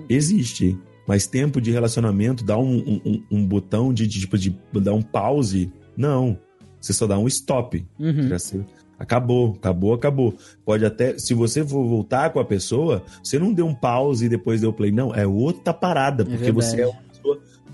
[0.09, 0.79] existe.
[1.07, 4.95] Mas tempo de relacionamento, dar um, um- um, um botão de, de, tipo, de dar
[4.95, 6.39] um pause, não.
[6.81, 7.85] Você só dá um stop.
[7.99, 8.29] Uhum.
[8.29, 8.63] Já sei.
[8.99, 10.35] Acabou, acabou, acabou.
[10.65, 14.29] Pode até, se você for voltar com a pessoa, você não deu um pause e
[14.29, 14.91] depois deu play.
[14.93, 16.55] Não, é outra parada, porque verdade.
[16.67, 17.04] você é pessoa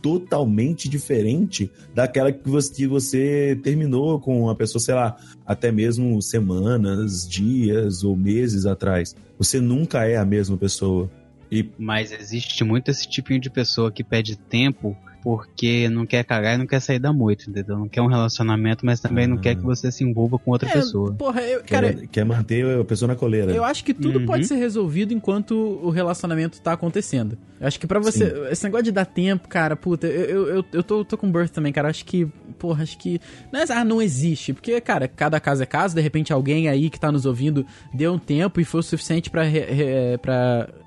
[0.01, 6.21] totalmente diferente daquela que você, que você terminou com a pessoa, sei lá, até mesmo
[6.21, 9.15] semanas, dias ou meses atrás.
[9.39, 11.11] Você nunca é a mesma pessoa.
[11.51, 16.55] E Mas existe muito esse tipinho de pessoa que pede tempo porque não quer cagar
[16.55, 17.79] e não quer sair da moita, entendeu?
[17.79, 20.73] Não quer um relacionamento, mas também não quer que você se envolva com outra É,
[20.73, 21.13] pessoa.
[21.15, 23.53] Porra, eu, quer, cara, quer manter a pessoa na coleira.
[23.53, 24.27] eu acho que tudo Uhum.
[24.27, 27.37] pode ser resolvido enquanto o relacionamento tá acontecendo.
[27.61, 28.25] Eu acho que pra você.
[28.51, 31.51] Esse negócio de dar tempo, cara, puta, eu, eu, eu, eu tô, tô com birth
[31.51, 31.89] também, cara.
[31.91, 32.27] Acho que,
[32.59, 33.21] porra, acho que.
[33.53, 34.55] Não é, ah, não existe.
[34.55, 35.95] Porque, cara, cada caso é caso.
[35.95, 39.29] De repente alguém aí que tá nos ouvindo deu um tempo e foi o suficiente
[39.29, 39.45] pra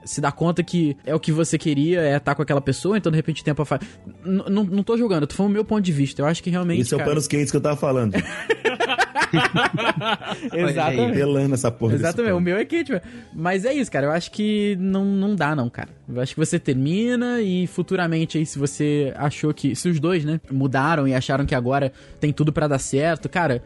[0.05, 3.11] se dar conta que é o que você queria, é estar com aquela pessoa, então
[3.11, 3.81] de repente o tempo faz.
[4.25, 6.21] N- Não, não tô julgando, eu tô falando o meu ponto de vista.
[6.21, 6.81] Eu acho que realmente.
[6.81, 8.13] Esse é o cara, panos quentes que eu tava falando.
[10.53, 11.13] Exatamente.
[11.13, 11.95] Pelando essa porra.
[11.95, 13.03] Exatamente, o meu é quente, velho.
[13.33, 14.07] Mas é isso, cara.
[14.07, 15.89] Eu acho que não, não dá, não, cara.
[16.07, 19.75] Eu acho que você termina e futuramente aí, se você achou que.
[19.75, 23.63] Se os dois, né, mudaram e acharam que agora tem tudo pra dar certo, cara.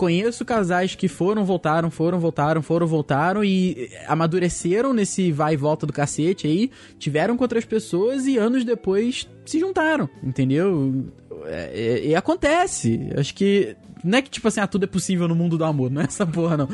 [0.00, 5.86] Conheço casais que foram, voltaram, foram, voltaram, foram, voltaram e amadureceram nesse vai e volta
[5.86, 11.04] do cacete aí, tiveram com outras pessoas e anos depois se juntaram, entendeu?
[11.44, 13.10] É, é- e acontece.
[13.14, 13.76] Acho que.
[14.02, 16.04] Não é que, tipo assim, ah, tudo é possível no mundo do amor, não é
[16.06, 16.68] essa porra, não.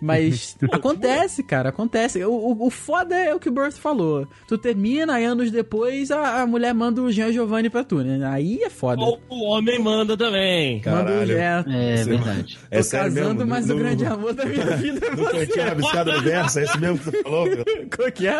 [0.00, 2.24] Mas acontece, cara, acontece.
[2.24, 4.26] O, o, o foda é o que o Birth falou.
[4.48, 8.18] Tu termina, aí anos depois a, a mulher manda o Jean Giovanni pra tu, né?
[8.26, 9.02] Aí é foda.
[9.02, 10.76] Ou o homem manda também.
[10.84, 11.26] Manda o Caralho.
[11.26, 11.64] Jean.
[11.68, 12.58] É Você- verdade.
[12.70, 13.50] É Tô sério casando, mesmo?
[13.50, 15.60] mas No- o grande amor da minha vida é No cantinho você.
[15.60, 17.46] rabiscado no verso, é esse mesmo que você falou?
[17.96, 18.38] Qual que é?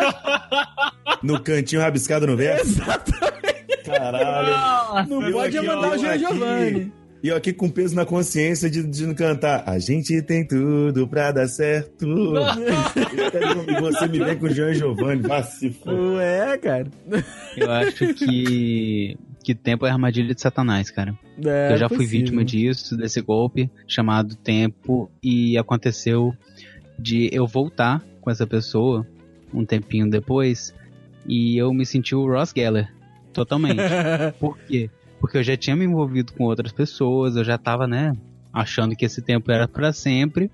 [1.21, 2.65] No cantinho rabiscado no verso?
[2.81, 3.51] Exatamente.
[3.85, 5.07] Caralho.
[5.09, 6.17] Não pode mandar o Jean.
[6.17, 6.93] Giovanni.
[7.23, 9.63] E eu aqui com peso na consciência de, de não cantar.
[9.67, 12.05] A gente tem tudo pra dar certo.
[12.05, 15.21] e você me vem com o Jean Giovanni.
[15.21, 15.75] Vá se.
[15.85, 16.87] Ué, cara.
[17.55, 21.17] Eu acho que que tempo é armadilha de Satanás, cara.
[21.43, 22.19] É eu já fui possível.
[22.19, 26.33] vítima disso, desse golpe chamado tempo, e aconteceu
[26.97, 29.05] de eu voltar com essa pessoa
[29.53, 30.73] um tempinho depois
[31.27, 32.91] e eu me senti o Ross Geller,
[33.33, 33.81] totalmente.
[34.39, 34.89] Por quê?
[35.21, 38.11] Porque eu já tinha me envolvido com outras pessoas, eu já tava, né,
[38.51, 40.51] achando que esse tempo era pra sempre.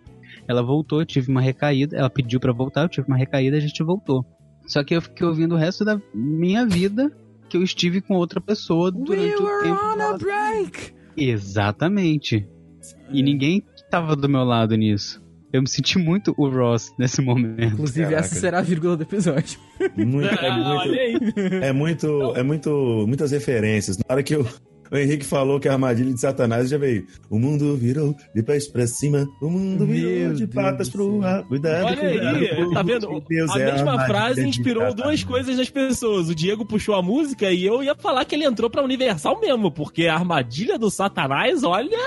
[0.47, 3.59] Ela voltou, eu tive uma recaída, ela pediu pra voltar, eu tive uma recaída, a
[3.61, 4.25] gente voltou.
[4.67, 7.11] Só que eu fiquei ouvindo o resto da minha vida
[7.49, 9.81] que eu estive com outra pessoa We durante o were tempo.
[9.81, 10.93] on a break.
[11.15, 12.45] Exatamente.
[13.09, 15.21] E ninguém tava do meu lado nisso.
[15.51, 17.63] Eu me senti muito o Ross nesse momento.
[17.63, 18.25] Inclusive, Caraca.
[18.25, 19.59] essa será a vírgula do episódio.
[19.95, 21.19] Muito, é muito, olha aí.
[21.63, 23.97] é muito, é muito, muitas referências.
[23.97, 24.45] Na hora que o,
[24.91, 27.05] o Henrique falou que a armadilha de Satanás já veio.
[27.29, 31.23] O mundo virou de pés pra cima, o mundo Meu virou de Deus patas pro
[31.23, 31.43] ar.
[31.45, 33.23] Cuidado, Olha cuidado, aí, tá vendo?
[33.29, 36.29] Deus A é mesma armadilha frase inspirou duas coisas nas pessoas.
[36.29, 39.71] O Diego puxou a música e eu ia falar que ele entrou pra Universal mesmo,
[39.71, 41.97] porque a armadilha do Satanás, olha,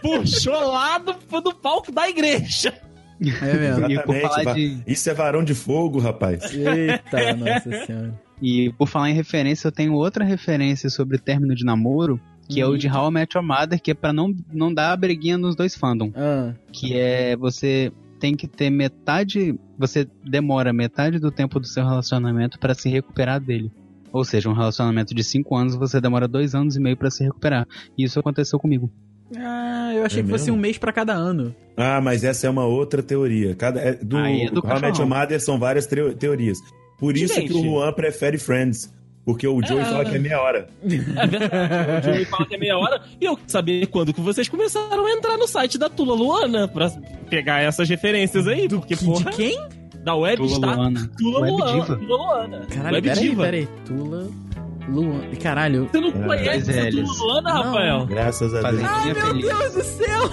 [0.00, 2.72] puxou lá do, do palco da igreja.
[3.20, 3.90] É mesmo.
[3.90, 6.42] E por falar de, Isso é varão de fogo, rapaz.
[6.54, 8.18] Eita, nossa senhora.
[8.40, 12.66] e por falar em referência, eu tenho outra referência sobre término de namoro, que é
[12.66, 15.36] o de How I Met Your Mother, que é pra não, não dar a briguinha
[15.36, 16.10] nos dois fandom.
[16.16, 19.54] Ah, Que é você tem que ter metade.
[19.78, 23.70] Você demora metade do tempo do seu relacionamento pra se recuperar dele.
[24.12, 27.22] Ou seja, um relacionamento de 5 anos, você demora dois anos e meio pra se
[27.22, 27.66] recuperar.
[27.96, 28.90] E isso aconteceu comigo.
[29.36, 30.56] Ah, eu achei É que fosse mesmo?
[30.56, 31.54] um mês pra cada ano.
[31.76, 33.54] Ah, mas essa é uma outra teoria.
[33.54, 35.08] Cada, é, do Aí é do How I Met Your cachorrão.
[35.20, 36.58] Mother são várias teo- teorias.
[36.98, 37.48] Por isso Gente.
[37.52, 38.92] que o Juan prefere Friends.
[39.24, 40.66] Porque o Joey fala que é meia hora.
[40.82, 42.00] É verdade.
[42.10, 43.02] O Joey fala que é meia hora.
[43.20, 46.66] E eu quero saber quando que vocês começaram a entrar no site da Tula Luana
[46.66, 46.90] pra
[47.28, 48.66] pegar essas referências aí.
[48.68, 49.56] Porque, De porra, quem?
[50.02, 51.10] da web Tula está Luana.
[51.18, 51.72] Tula Web Luana.
[51.82, 51.96] diva.
[51.96, 52.66] Tula Luana.
[52.66, 53.42] Caralho, web peraí, diva.
[53.44, 53.68] peraí.
[53.86, 54.28] Tula.
[54.90, 55.20] Luan.
[55.42, 55.88] Caralho.
[55.90, 56.12] Você não É.
[56.12, 57.16] conhece essa Velhos.
[57.18, 57.62] Tula Luana, Não.
[57.62, 58.06] Rafael?
[58.06, 58.82] Graças a Deus.
[58.84, 59.46] Ah, meu feliz.
[59.46, 60.30] Deus do céu!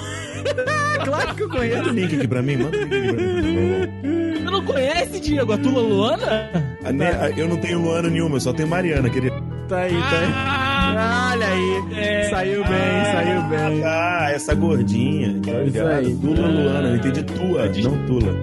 [1.05, 1.89] claro que eu Manda o conheço.
[1.91, 4.34] link aqui pra mim, manda o link aqui pra mim.
[4.38, 6.49] Você não conhece, Diego, a Tula Luana?
[6.84, 9.36] A ne- a- Eu não tenho Luana nenhuma, eu só tenho Mariana, querido.
[9.68, 10.34] Tá aí, tá aí.
[10.99, 11.84] Ah, Olha aí.
[11.97, 12.30] é.
[12.30, 13.84] Saiu bem, saiu bem.
[13.84, 15.28] Ah, essa gordinha.
[15.66, 16.16] Isso aí.
[16.16, 18.34] Tula Luana, eu entendi tua, não Tula.